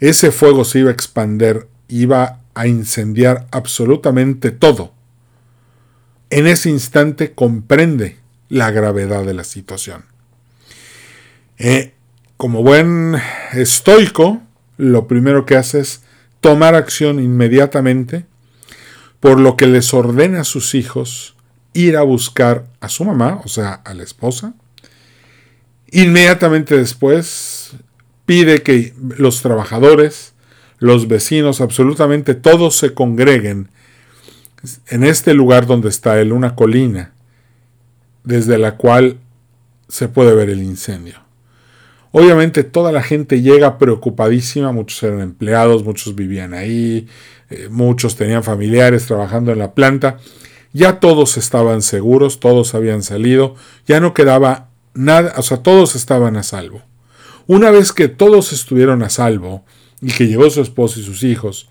ese 0.00 0.30
fuego 0.30 0.64
se 0.64 0.78
iba 0.78 0.90
a 0.90 0.94
expander, 0.94 1.68
iba 1.88 2.40
a 2.54 2.66
incendiar 2.66 3.46
absolutamente 3.50 4.50
todo. 4.50 4.92
En 6.30 6.46
ese 6.46 6.68
instante 6.70 7.32
comprende 7.32 8.16
la 8.48 8.70
gravedad 8.70 9.24
de 9.24 9.34
la 9.34 9.44
situación. 9.44 10.04
Eh, 11.58 11.94
como 12.36 12.62
buen 12.62 13.16
estoico, 13.52 14.42
lo 14.76 15.08
primero 15.08 15.46
que 15.46 15.56
hace 15.56 15.80
es 15.80 16.02
tomar 16.40 16.74
acción 16.74 17.18
inmediatamente, 17.18 18.26
por 19.20 19.40
lo 19.40 19.56
que 19.56 19.66
les 19.66 19.92
ordena 19.92 20.42
a 20.42 20.44
sus 20.44 20.74
hijos 20.74 21.34
ir 21.72 21.96
a 21.96 22.02
buscar 22.02 22.66
a 22.80 22.88
su 22.88 23.04
mamá, 23.04 23.40
o 23.44 23.48
sea, 23.48 23.72
a 23.72 23.94
la 23.94 24.02
esposa. 24.02 24.54
Inmediatamente 25.90 26.76
después 26.76 27.72
pide 28.26 28.62
que 28.62 28.94
los 29.16 29.42
trabajadores, 29.42 30.34
los 30.78 31.08
vecinos, 31.08 31.60
absolutamente 31.60 32.34
todos 32.34 32.76
se 32.76 32.94
congreguen 32.94 33.70
en 34.88 35.04
este 35.04 35.34
lugar 35.34 35.66
donde 35.66 35.88
está 35.88 36.20
él, 36.20 36.32
una 36.32 36.54
colina, 36.54 37.12
desde 38.24 38.58
la 38.58 38.76
cual 38.76 39.18
se 39.88 40.08
puede 40.08 40.34
ver 40.34 40.50
el 40.50 40.62
incendio. 40.62 41.16
Obviamente 42.10 42.64
toda 42.64 42.90
la 42.90 43.02
gente 43.02 43.42
llega 43.42 43.78
preocupadísima, 43.78 44.72
muchos 44.72 45.02
eran 45.02 45.20
empleados, 45.20 45.84
muchos 45.84 46.14
vivían 46.14 46.54
ahí, 46.54 47.06
eh, 47.50 47.68
muchos 47.70 48.16
tenían 48.16 48.42
familiares 48.42 49.06
trabajando 49.06 49.52
en 49.52 49.58
la 49.58 49.74
planta, 49.74 50.18
ya 50.72 51.00
todos 51.00 51.36
estaban 51.36 51.82
seguros, 51.82 52.40
todos 52.40 52.74
habían 52.74 53.02
salido, 53.02 53.56
ya 53.86 54.00
no 54.00 54.14
quedaba 54.14 54.68
nada, 54.94 55.34
o 55.36 55.42
sea, 55.42 55.58
todos 55.58 55.96
estaban 55.96 56.36
a 56.36 56.42
salvo. 56.42 56.82
Una 57.46 57.70
vez 57.70 57.92
que 57.92 58.08
todos 58.08 58.52
estuvieron 58.52 59.02
a 59.02 59.10
salvo 59.10 59.64
y 60.00 60.12
que 60.12 60.26
llegó 60.26 60.48
su 60.50 60.60
esposo 60.60 61.00
y 61.00 61.04
sus 61.04 61.22
hijos, 61.22 61.68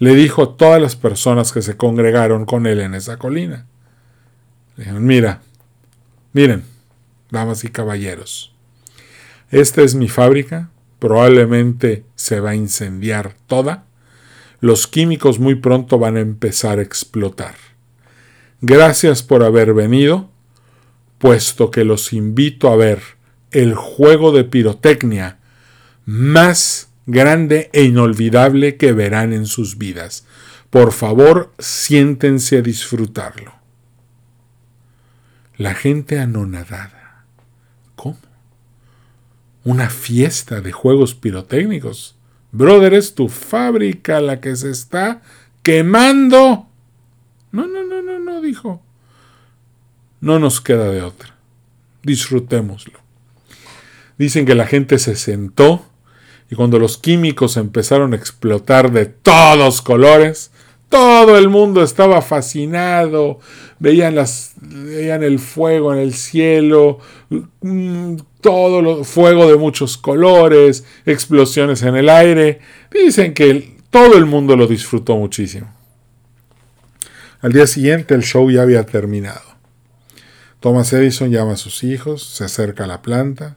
le 0.00 0.14
dijo 0.14 0.42
a 0.42 0.56
todas 0.56 0.82
las 0.82 0.96
personas 0.96 1.52
que 1.52 1.62
se 1.62 1.76
congregaron 1.76 2.46
con 2.46 2.66
él 2.66 2.80
en 2.80 2.94
esa 2.94 3.18
colina. 3.18 3.66
Le 4.76 4.84
dijeron, 4.84 5.04
mira, 5.04 5.42
miren, 6.32 6.64
damas 7.30 7.64
y 7.64 7.68
caballeros, 7.68 8.52
esta 9.50 9.82
es 9.82 9.94
mi 9.94 10.08
fábrica, 10.08 10.70
probablemente 10.98 12.04
se 12.14 12.40
va 12.40 12.50
a 12.50 12.54
incendiar 12.54 13.34
toda, 13.46 13.84
los 14.60 14.86
químicos 14.86 15.38
muy 15.38 15.54
pronto 15.54 15.98
van 15.98 16.16
a 16.16 16.20
empezar 16.20 16.78
a 16.78 16.82
explotar. 16.82 17.54
Gracias 18.62 19.22
por 19.22 19.42
haber 19.42 19.74
venido, 19.74 20.30
puesto 21.18 21.70
que 21.70 21.84
los 21.84 22.12
invito 22.12 22.70
a 22.70 22.76
ver 22.76 23.00
el 23.50 23.74
juego 23.74 24.32
de 24.32 24.44
pirotecnia 24.44 25.38
más 26.06 26.89
grande 27.06 27.70
e 27.72 27.84
inolvidable 27.84 28.76
que 28.76 28.92
verán 28.92 29.32
en 29.32 29.46
sus 29.46 29.78
vidas. 29.78 30.26
Por 30.70 30.92
favor, 30.92 31.52
siéntense 31.58 32.58
a 32.58 32.62
disfrutarlo. 32.62 33.52
La 35.56 35.74
gente 35.74 36.18
anonadada. 36.18 37.24
¿Cómo? 37.96 38.18
¿Una 39.64 39.90
fiesta 39.90 40.60
de 40.60 40.72
juegos 40.72 41.14
pirotécnicos? 41.14 42.16
Brother, 42.52 42.94
es 42.94 43.14
tu 43.14 43.28
fábrica 43.28 44.20
la 44.20 44.40
que 44.40 44.56
se 44.56 44.70
está 44.70 45.22
quemando. 45.62 46.68
No, 47.52 47.66
no, 47.66 47.84
no, 47.84 48.00
no, 48.02 48.18
no, 48.18 48.40
dijo. 48.40 48.82
No 50.20 50.38
nos 50.38 50.60
queda 50.60 50.90
de 50.90 51.02
otra. 51.02 51.34
Disfrutémoslo. 52.02 53.00
Dicen 54.18 54.46
que 54.46 54.54
la 54.54 54.66
gente 54.66 54.98
se 54.98 55.16
sentó 55.16 55.89
y 56.50 56.56
cuando 56.56 56.78
los 56.78 56.98
químicos 56.98 57.56
empezaron 57.56 58.12
a 58.12 58.16
explotar 58.16 58.90
de 58.90 59.06
todos 59.06 59.80
colores, 59.82 60.50
todo 60.88 61.38
el 61.38 61.48
mundo 61.48 61.84
estaba 61.84 62.20
fascinado, 62.20 63.38
veían, 63.78 64.16
el 64.18 65.38
fuego 65.38 65.92
en 65.92 66.00
el 66.00 66.12
cielo, 66.12 66.98
mm, 67.60 68.16
todo 68.40 69.04
fuego 69.04 69.48
de 69.48 69.56
muchos 69.56 69.96
colores, 69.96 70.84
explosiones 71.06 71.82
en 71.82 71.94
el 71.94 72.08
aire. 72.08 72.58
Dicen 72.90 73.32
que 73.32 73.76
todo 73.90 74.18
el 74.18 74.26
mundo 74.26 74.56
lo 74.56 74.66
disfrutó 74.66 75.16
muchísimo. 75.16 75.72
Al 77.40 77.52
día 77.52 77.68
siguiente 77.68 78.14
el 78.14 78.24
show 78.24 78.50
ya 78.50 78.62
había 78.62 78.84
terminado. 78.84 79.50
Thomas 80.58 80.92
Edison 80.92 81.30
llama 81.30 81.52
a 81.52 81.56
sus 81.56 81.84
hijos, 81.84 82.24
se 82.24 82.44
acerca 82.44 82.84
a 82.84 82.88
la 82.88 83.00
planta, 83.00 83.56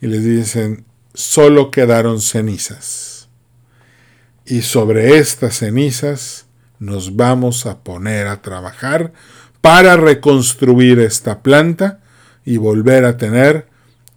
y 0.00 0.06
les 0.06 0.24
dicen, 0.24 0.84
solo 1.16 1.70
quedaron 1.70 2.20
cenizas. 2.20 3.28
Y 4.44 4.62
sobre 4.62 5.18
estas 5.18 5.56
cenizas 5.56 6.46
nos 6.78 7.16
vamos 7.16 7.66
a 7.66 7.78
poner 7.78 8.28
a 8.28 8.42
trabajar 8.42 9.12
para 9.60 9.96
reconstruir 9.96 11.00
esta 11.00 11.42
planta 11.42 12.00
y 12.44 12.58
volver 12.58 13.04
a 13.04 13.16
tener 13.16 13.66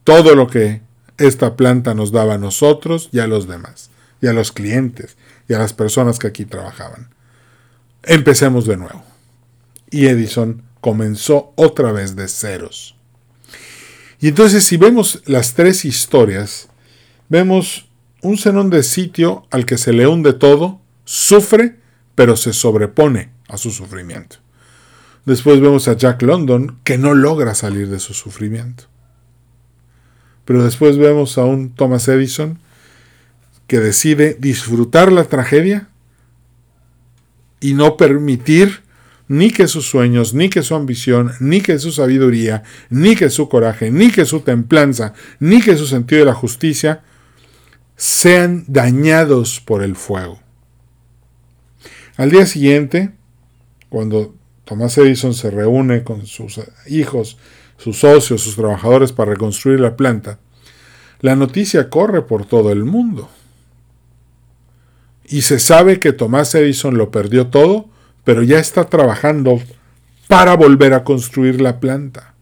todo 0.03 0.35
lo 0.35 0.47
que 0.47 0.81
esta 1.17 1.55
planta 1.55 1.93
nos 1.93 2.11
daba 2.11 2.35
a 2.35 2.37
nosotros 2.37 3.09
y 3.11 3.19
a 3.19 3.27
los 3.27 3.47
demás, 3.47 3.89
y 4.21 4.27
a 4.27 4.33
los 4.33 4.51
clientes, 4.51 5.17
y 5.47 5.53
a 5.53 5.59
las 5.59 5.73
personas 5.73 6.19
que 6.19 6.27
aquí 6.27 6.45
trabajaban. 6.45 7.09
Empecemos 8.03 8.65
de 8.65 8.77
nuevo. 8.77 9.03
Y 9.89 10.07
Edison 10.07 10.63
comenzó 10.81 11.53
otra 11.55 11.91
vez 11.91 12.15
de 12.15 12.27
ceros. 12.27 12.95
Y 14.19 14.27
entonces 14.27 14.63
si 14.65 14.77
vemos 14.77 15.21
las 15.25 15.53
tres 15.53 15.85
historias, 15.85 16.68
vemos 17.29 17.89
un 18.21 18.37
Zenón 18.37 18.69
de 18.69 18.83
sitio 18.83 19.45
al 19.51 19.65
que 19.65 19.77
se 19.77 19.93
le 19.93 20.07
hunde 20.07 20.33
todo, 20.33 20.81
sufre, 21.05 21.77
pero 22.15 22.35
se 22.35 22.53
sobrepone 22.53 23.31
a 23.47 23.57
su 23.57 23.71
sufrimiento. 23.71 24.37
Después 25.25 25.61
vemos 25.61 25.87
a 25.87 25.95
Jack 25.95 26.21
London 26.23 26.79
que 26.83 26.97
no 26.97 27.13
logra 27.13 27.55
salir 27.55 27.87
de 27.89 27.99
su 27.99 28.13
sufrimiento. 28.13 28.85
Pero 30.45 30.63
después 30.63 30.97
vemos 30.97 31.37
a 31.37 31.45
un 31.45 31.69
Thomas 31.69 32.07
Edison 32.07 32.59
que 33.67 33.79
decide 33.79 34.35
disfrutar 34.39 35.11
la 35.11 35.25
tragedia 35.25 35.87
y 37.59 37.75
no 37.75 37.97
permitir 37.97 38.81
ni 39.27 39.51
que 39.51 39.67
sus 39.67 39.87
sueños, 39.87 40.33
ni 40.33 40.49
que 40.49 40.63
su 40.63 40.73
ambición, 40.73 41.33
ni 41.39 41.61
que 41.61 41.77
su 41.77 41.91
sabiduría, 41.91 42.63
ni 42.89 43.15
que 43.15 43.29
su 43.29 43.47
coraje, 43.47 43.91
ni 43.91 44.11
que 44.11 44.25
su 44.25 44.39
templanza, 44.39 45.13
ni 45.39 45.61
que 45.61 45.77
su 45.77 45.85
sentido 45.85 46.21
de 46.21 46.25
la 46.25 46.33
justicia 46.33 47.03
sean 47.99 48.63
dañados 48.67 49.59
por 49.59 49.83
el 49.83 49.95
fuego. 49.95 50.39
Al 52.17 52.31
día 52.31 52.45
siguiente, 52.45 53.11
cuando 53.89 54.33
Tomás 54.65 54.97
Edison 54.97 55.33
se 55.33 55.51
reúne 55.51 56.03
con 56.03 56.25
sus 56.25 56.61
hijos, 56.87 57.37
sus 57.77 57.99
socios, 57.99 58.41
sus 58.41 58.55
trabajadores 58.55 59.11
para 59.11 59.31
reconstruir 59.31 59.79
la 59.79 59.95
planta, 59.95 60.39
la 61.19 61.35
noticia 61.35 61.89
corre 61.89 62.21
por 62.21 62.45
todo 62.45 62.71
el 62.71 62.85
mundo. 62.85 63.29
Y 65.25 65.43
se 65.43 65.59
sabe 65.59 65.99
que 65.99 66.13
Tomás 66.13 66.55
Edison 66.55 66.97
lo 66.97 67.11
perdió 67.11 67.47
todo 67.47 67.89
pero 68.29 68.43
ya 68.43 68.59
está 68.59 68.85
trabajando 68.85 69.59
para 70.27 70.55
volver 70.55 70.93
a 70.93 71.03
construir 71.03 71.61
la 71.61 71.79
planta. 71.79 72.35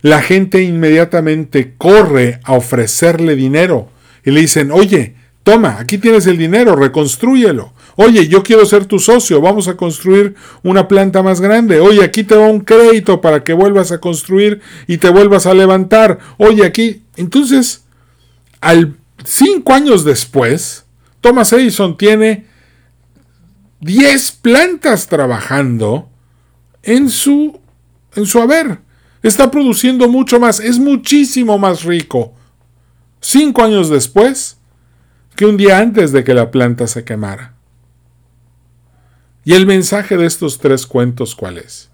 La 0.00 0.22
gente 0.22 0.62
inmediatamente 0.62 1.74
corre 1.76 2.40
a 2.44 2.54
ofrecerle 2.54 3.36
dinero 3.36 3.90
y 4.24 4.30
le 4.30 4.40
dicen, 4.40 4.72
oye, 4.72 5.14
toma, 5.42 5.78
aquí 5.78 5.98
tienes 5.98 6.26
el 6.26 6.38
dinero, 6.38 6.74
reconstrúyelo. 6.76 7.72
Oye, 7.96 8.26
yo 8.26 8.42
quiero 8.42 8.66
ser 8.66 8.86
tu 8.86 8.98
socio, 8.98 9.40
vamos 9.40 9.68
a 9.68 9.76
construir 9.76 10.34
una 10.62 10.88
planta 10.88 11.22
más 11.22 11.40
grande. 11.40 11.80
Oye, 11.80 12.02
aquí 12.02 12.24
te 12.24 12.34
va 12.34 12.48
un 12.48 12.60
crédito 12.60 13.20
para 13.20 13.44
que 13.44 13.52
vuelvas 13.52 13.92
a 13.92 14.00
construir 14.00 14.60
y 14.86 14.98
te 14.98 15.10
vuelvas 15.10 15.46
a 15.46 15.54
levantar. 15.54 16.18
Oye, 16.38 16.64
aquí. 16.64 17.02
Entonces, 17.16 17.84
al 18.60 18.96
cinco 19.24 19.72
años 19.72 20.04
después, 20.04 20.86
Thomas 21.20 21.52
Edison 21.52 21.96
tiene 21.96 22.46
10 23.80 24.32
plantas 24.32 25.06
trabajando 25.06 26.08
en 26.82 27.08
su, 27.08 27.60
en 28.16 28.26
su 28.26 28.40
haber. 28.40 28.78
Está 29.22 29.50
produciendo 29.50 30.08
mucho 30.08 30.40
más, 30.40 30.58
es 30.58 30.78
muchísimo 30.78 31.58
más 31.58 31.84
rico. 31.84 32.33
Cinco 33.26 33.62
años 33.62 33.88
después 33.88 34.58
que 35.34 35.46
un 35.46 35.56
día 35.56 35.78
antes 35.78 36.12
de 36.12 36.24
que 36.24 36.34
la 36.34 36.50
planta 36.50 36.86
se 36.86 37.04
quemara. 37.04 37.54
¿Y 39.44 39.54
el 39.54 39.66
mensaje 39.66 40.18
de 40.18 40.26
estos 40.26 40.58
tres 40.58 40.86
cuentos 40.86 41.34
cuál 41.34 41.56
es? 41.56 41.90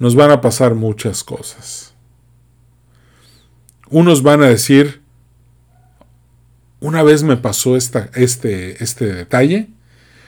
Nos 0.00 0.16
van 0.16 0.32
a 0.32 0.40
pasar 0.40 0.74
muchas 0.74 1.22
cosas. 1.22 1.94
Unos 3.88 4.24
van 4.24 4.42
a 4.42 4.48
decir, 4.48 5.00
una 6.80 7.04
vez 7.04 7.22
me 7.22 7.36
pasó 7.36 7.76
esta, 7.76 8.10
este, 8.14 8.82
este 8.82 9.14
detalle, 9.14 9.70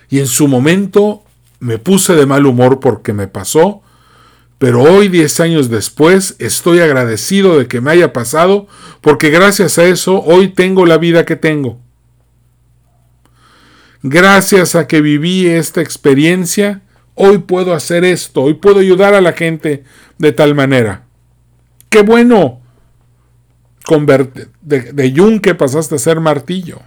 y 0.09 0.21
en 0.21 0.29
su 0.29 0.47
momento 0.47 1.25
me 1.59 1.79
puse 1.79 2.15
de 2.15 2.27
mal 2.27 2.47
humor 2.47 2.79
porque 2.79 3.13
me 3.13 3.27
pasó, 3.27 3.83
pero 4.63 4.81
hoy, 4.81 5.09
diez 5.09 5.41
años 5.41 5.71
después, 5.71 6.37
estoy 6.39 6.79
agradecido 6.79 7.59
de 7.59 7.67
que 7.67 7.81
me 7.81 7.91
haya 7.91 8.13
pasado, 8.13 8.69
porque 9.01 9.29
gracias 9.29 9.77
a 9.77 9.87
eso 9.87 10.23
hoy 10.23 10.51
tengo 10.51 10.87
la 10.87 10.99
vida 10.99 11.27
que 11.27 11.35
tengo. 11.35 11.81
Gracias 14.05 14.77
a 14.77 14.87
que 14.87 15.01
viví 15.01 15.49
esta 15.49 15.81
experiencia, 15.81 16.83
hoy 17.17 17.39
puedo 17.39 17.75
hacer 17.75 18.05
esto, 18.05 18.43
hoy 18.43 18.55
puedo 18.55 18.79
ayudar 18.79 19.15
a 19.15 19.21
la 19.21 19.33
gente 19.33 19.83
de 20.19 20.31
tal 20.31 20.55
manera. 20.55 21.07
¡Qué 21.89 22.03
bueno! 22.03 22.61
De, 24.61 24.93
de 24.93 25.13
yunque 25.13 25.57
pasaste 25.57 25.97
a 25.97 25.99
ser 25.99 26.21
martillo. 26.21 26.81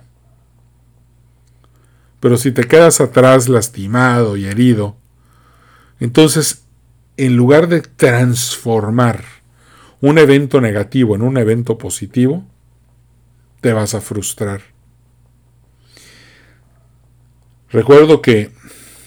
Pero 2.22 2.38
si 2.38 2.54
te 2.54 2.64
quedas 2.64 3.02
atrás 3.02 3.50
lastimado 3.50 4.38
y 4.38 4.46
herido, 4.46 4.96
entonces 6.00 6.65
en 7.18 7.36
lugar 7.36 7.68
de 7.68 7.82
transformar 7.82 9.24
un 10.02 10.18
evento 10.18 10.62
negativo 10.62 11.16
en 11.16 11.22
un 11.22 11.38
evento 11.38 11.78
positivo, 11.78 12.46
te 13.62 13.74
vas 13.74 13.96
a 13.96 14.02
frustrar. 14.02 14.62
Recuerdo 17.70 18.22
que 18.22 18.52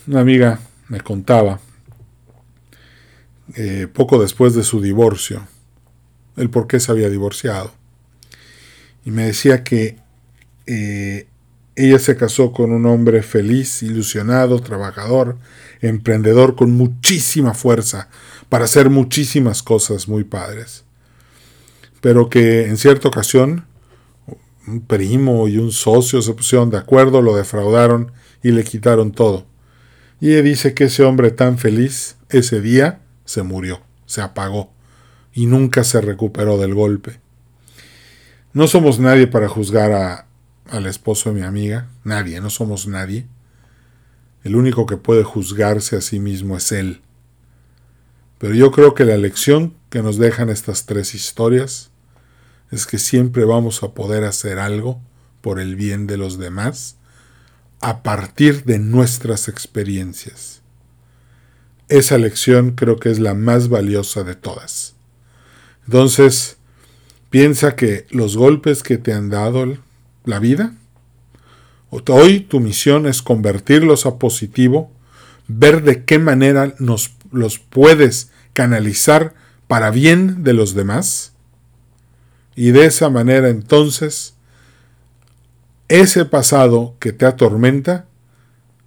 una 0.06 0.20
amiga 0.20 0.60
me 0.88 1.00
contaba, 1.00 1.60
eh, 3.54 3.86
poco 3.92 4.20
después 4.20 4.54
de 4.54 4.64
su 4.64 4.80
divorcio, 4.80 5.46
el 6.36 6.50
por 6.50 6.66
qué 6.66 6.80
se 6.80 6.90
había 6.90 7.08
divorciado. 7.08 7.72
Y 9.04 9.10
me 9.10 9.24
decía 9.24 9.64
que 9.64 9.96
eh, 10.66 11.28
ella 11.76 11.98
se 11.98 12.16
casó 12.16 12.52
con 12.52 12.72
un 12.72 12.86
hombre 12.86 13.22
feliz, 13.22 13.82
ilusionado, 13.82 14.60
trabajador, 14.60 15.38
emprendedor, 15.80 16.56
con 16.56 16.72
muchísima 16.72 17.54
fuerza 17.54 18.08
para 18.48 18.64
hacer 18.64 18.90
muchísimas 18.90 19.62
cosas 19.62 20.08
muy 20.08 20.24
padres. 20.24 20.84
Pero 22.00 22.28
que 22.28 22.66
en 22.66 22.76
cierta 22.76 23.08
ocasión 23.08 23.66
un 24.66 24.80
primo 24.82 25.48
y 25.48 25.56
un 25.58 25.72
socio 25.72 26.20
se 26.22 26.34
pusieron 26.34 26.70
de 26.70 26.76
acuerdo, 26.76 27.22
lo 27.22 27.34
defraudaron 27.34 28.12
y 28.42 28.50
le 28.50 28.64
quitaron 28.64 29.12
todo. 29.12 29.46
Y 30.20 30.32
ella 30.32 30.42
dice 30.42 30.74
que 30.74 30.84
ese 30.84 31.04
hombre 31.04 31.30
tan 31.30 31.58
feliz 31.58 32.16
ese 32.28 32.60
día 32.60 33.00
se 33.24 33.42
murió, 33.42 33.80
se 34.06 34.20
apagó 34.20 34.72
y 35.32 35.46
nunca 35.46 35.84
se 35.84 36.00
recuperó 36.00 36.58
del 36.58 36.74
golpe. 36.74 37.20
No 38.52 38.66
somos 38.66 38.98
nadie 38.98 39.26
para 39.26 39.48
juzgar 39.48 39.92
a, 39.92 40.26
al 40.68 40.86
esposo 40.86 41.32
de 41.32 41.40
mi 41.40 41.46
amiga, 41.46 41.88
nadie, 42.04 42.40
no 42.40 42.50
somos 42.50 42.86
nadie. 42.86 43.26
El 44.44 44.56
único 44.56 44.86
que 44.86 44.96
puede 44.96 45.24
juzgarse 45.24 45.96
a 45.96 46.00
sí 46.00 46.20
mismo 46.20 46.56
es 46.56 46.72
él. 46.72 47.02
Pero 48.38 48.54
yo 48.54 48.70
creo 48.70 48.94
que 48.94 49.04
la 49.04 49.16
lección 49.16 49.74
que 49.90 50.02
nos 50.02 50.18
dejan 50.18 50.48
estas 50.48 50.86
tres 50.86 51.14
historias 51.14 51.90
es 52.70 52.86
que 52.86 52.98
siempre 52.98 53.44
vamos 53.44 53.82
a 53.82 53.92
poder 53.92 54.24
hacer 54.24 54.58
algo 54.58 55.00
por 55.40 55.58
el 55.58 55.76
bien 55.76 56.06
de 56.06 56.16
los 56.16 56.38
demás 56.38 56.96
a 57.80 58.02
partir 58.02 58.64
de 58.64 58.78
nuestras 58.78 59.48
experiencias. 59.48 60.62
Esa 61.88 62.18
lección 62.18 62.72
creo 62.72 62.98
que 62.98 63.10
es 63.10 63.18
la 63.18 63.34
más 63.34 63.68
valiosa 63.68 64.22
de 64.22 64.34
todas. 64.34 64.94
Entonces, 65.86 66.58
piensa 67.30 67.76
que 67.76 68.06
los 68.10 68.36
golpes 68.36 68.82
que 68.82 68.98
te 68.98 69.12
han 69.12 69.30
dado, 69.30 69.78
la 70.24 70.38
vida? 70.38 70.74
Hoy 71.90 72.40
tu 72.40 72.60
misión 72.60 73.06
es 73.06 73.22
convertirlos 73.22 74.06
a 74.06 74.18
positivo, 74.18 74.90
ver 75.46 75.82
de 75.82 76.04
qué 76.04 76.18
manera 76.18 76.74
nos, 76.78 77.14
los 77.32 77.58
puedes 77.58 78.30
canalizar 78.52 79.34
para 79.66 79.90
bien 79.90 80.44
de 80.44 80.52
los 80.52 80.74
demás. 80.74 81.32
Y 82.54 82.72
de 82.72 82.86
esa 82.86 83.08
manera 83.08 83.48
entonces, 83.48 84.34
ese 85.88 86.24
pasado 86.24 86.96
que 86.98 87.12
te 87.12 87.24
atormenta, 87.24 88.06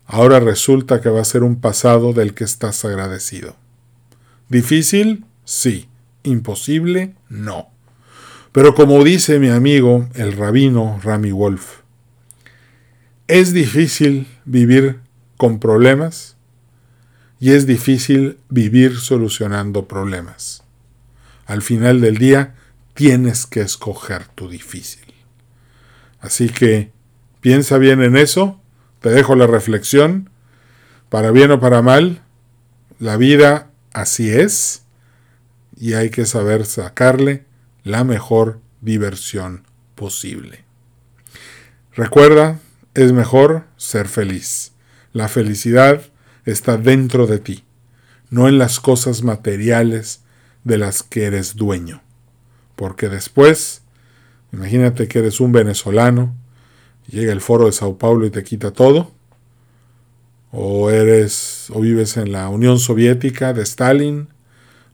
ahora 0.05 0.39
resulta 0.39 1.01
que 1.01 1.09
va 1.09 1.21
a 1.21 1.25
ser 1.25 1.43
un 1.43 1.59
pasado 1.59 2.13
del 2.13 2.33
que 2.33 2.43
estás 2.43 2.83
agradecido. 2.85 3.55
¿Difícil? 4.49 5.25
Sí. 5.45 5.87
¿Imposible? 6.23 7.15
No. 7.29 7.69
Pero 8.51 8.75
como 8.75 9.03
dice 9.03 9.39
mi 9.39 9.49
amigo 9.49 10.07
el 10.13 10.33
rabino 10.33 10.99
Rami 11.03 11.31
Wolf, 11.31 11.80
es 13.31 13.53
difícil 13.53 14.27
vivir 14.43 14.99
con 15.37 15.61
problemas 15.61 16.35
y 17.39 17.51
es 17.51 17.65
difícil 17.65 18.37
vivir 18.49 18.97
solucionando 18.97 19.87
problemas. 19.87 20.63
Al 21.45 21.61
final 21.61 22.01
del 22.01 22.17
día, 22.17 22.55
tienes 22.93 23.45
que 23.45 23.61
escoger 23.61 24.27
tu 24.27 24.49
difícil. 24.49 25.13
Así 26.19 26.49
que 26.49 26.91
piensa 27.39 27.77
bien 27.77 28.03
en 28.03 28.17
eso, 28.17 28.59
te 28.99 29.09
dejo 29.09 29.35
la 29.35 29.47
reflexión, 29.47 30.29
para 31.07 31.31
bien 31.31 31.51
o 31.51 31.61
para 31.61 31.81
mal, 31.81 32.21
la 32.99 33.15
vida 33.15 33.71
así 33.93 34.29
es 34.29 34.83
y 35.77 35.93
hay 35.93 36.09
que 36.09 36.25
saber 36.25 36.65
sacarle 36.65 37.45
la 37.85 38.03
mejor 38.03 38.59
diversión 38.81 39.63
posible. 39.95 40.65
Recuerda, 41.93 42.59
es 42.93 43.13
mejor 43.13 43.65
ser 43.77 44.07
feliz. 44.07 44.73
La 45.13 45.27
felicidad 45.27 46.01
está 46.45 46.77
dentro 46.77 47.27
de 47.27 47.39
ti, 47.39 47.63
no 48.29 48.47
en 48.47 48.57
las 48.57 48.79
cosas 48.79 49.23
materiales 49.23 50.21
de 50.63 50.77
las 50.77 51.03
que 51.03 51.25
eres 51.25 51.55
dueño. 51.55 52.01
Porque 52.75 53.09
después, 53.09 53.83
imagínate 54.51 55.07
que 55.07 55.19
eres 55.19 55.39
un 55.39 55.51
venezolano, 55.51 56.35
llega 57.07 57.33
el 57.33 57.41
foro 57.41 57.65
de 57.65 57.71
Sao 57.71 57.97
Paulo 57.97 58.25
y 58.25 58.31
te 58.31 58.43
quita 58.43 58.71
todo, 58.71 59.11
o 60.51 60.89
eres 60.89 61.67
o 61.73 61.79
vives 61.79 62.17
en 62.17 62.31
la 62.31 62.49
Unión 62.49 62.79
Soviética 62.79 63.53
de 63.53 63.63
Stalin, 63.63 64.27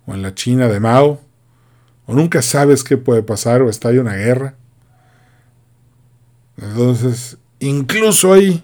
o 0.06 0.14
en 0.14 0.22
la 0.22 0.34
China 0.34 0.68
de 0.68 0.80
Mao, 0.80 1.22
o 2.06 2.14
nunca 2.14 2.42
sabes 2.42 2.84
qué 2.84 2.98
puede 2.98 3.24
pasar 3.24 3.62
o 3.62 3.70
ahí 3.70 3.98
una 3.98 4.16
guerra. 4.16 4.56
Entonces, 6.58 7.38
incluso 7.60 8.34
ahí, 8.34 8.64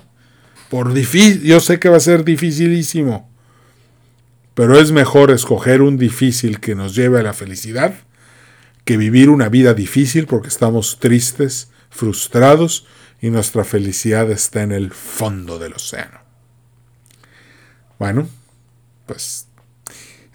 por 0.70 0.94
difícil, 0.94 1.44
yo 1.44 1.60
sé 1.60 1.80
que 1.80 1.90
va 1.90 1.98
a 1.98 2.02
ser 2.02 2.24
dificilísimo, 2.24 3.30
pero 4.54 4.80
es 4.80 4.92
mejor 4.92 5.32
escoger 5.32 5.82
un 5.82 5.98
difícil 5.98 6.60
que 6.60 6.76
nos 6.76 6.96
lleve 6.96 7.20
a 7.20 7.24
la 7.24 7.34
felicidad 7.34 7.94
que 8.86 8.98
vivir 8.98 9.30
una 9.30 9.50
vida 9.50 9.74
difícil 9.74 10.28
porque 10.28 10.50
estamos 10.50 11.00
tristes, 11.00 11.70
frustrados 11.90 12.86
y 13.22 13.30
nuestra 13.30 13.64
felicidad 13.64 14.30
está 14.32 14.64
en 14.64 14.72
el 14.72 14.92
fondo 14.92 15.60
del 15.60 15.74
océano. 15.74 16.20
Bueno, 17.98 18.28
pues 19.06 19.48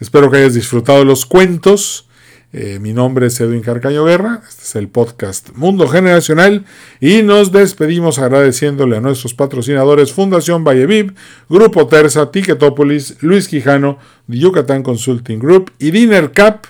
espero 0.01 0.31
que 0.31 0.39
hayas 0.39 0.55
disfrutado 0.55 1.05
los 1.05 1.27
cuentos. 1.27 2.08
Eh, 2.51 2.79
mi 2.81 2.95
nombre 2.95 3.27
es 3.27 3.39
Edwin 3.41 3.61
Carcaño 3.61 4.07
Guerra, 4.07 4.41
este 4.49 4.63
es 4.63 4.75
el 4.75 4.89
podcast 4.89 5.51
Mundo 5.55 5.87
Generacional 5.87 6.65
y 6.99 7.23
nos 7.23 7.53
despedimos 7.53 8.19
agradeciéndole 8.19 8.97
a 8.97 9.01
nuestros 9.03 9.35
patrocinadores 9.35 10.15
Fundación 10.15 10.65
Valleviv, 10.65 11.15
Grupo 11.51 11.87
Terza, 11.89 12.31
Ticketopolis, 12.31 13.23
Luis 13.23 13.49
Quijano, 13.49 13.99
Yucatán 14.29 14.83
Consulting 14.83 15.39
Group 15.39 15.73
y 15.79 15.91
Dinner 15.91 16.33
Cap 16.33 16.65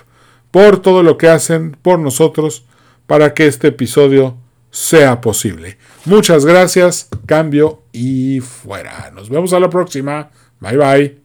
por 0.51 0.81
todo 0.81 1.01
lo 1.01 1.17
que 1.17 1.29
hacen 1.29 1.77
por 1.81 1.97
nosotros 1.97 2.65
para 3.07 3.33
que 3.33 3.47
este 3.47 3.69
episodio 3.69 4.35
sea 4.71 5.21
posible. 5.21 5.77
Muchas 6.03 6.43
gracias, 6.43 7.07
cambio 7.25 7.83
y 7.93 8.41
fuera. 8.41 9.11
Nos 9.15 9.29
vemos 9.29 9.53
a 9.53 9.59
la 9.61 9.69
próxima. 9.69 10.29
Bye 10.59 10.77
bye. 10.77 11.17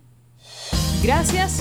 Gracias 1.02 1.60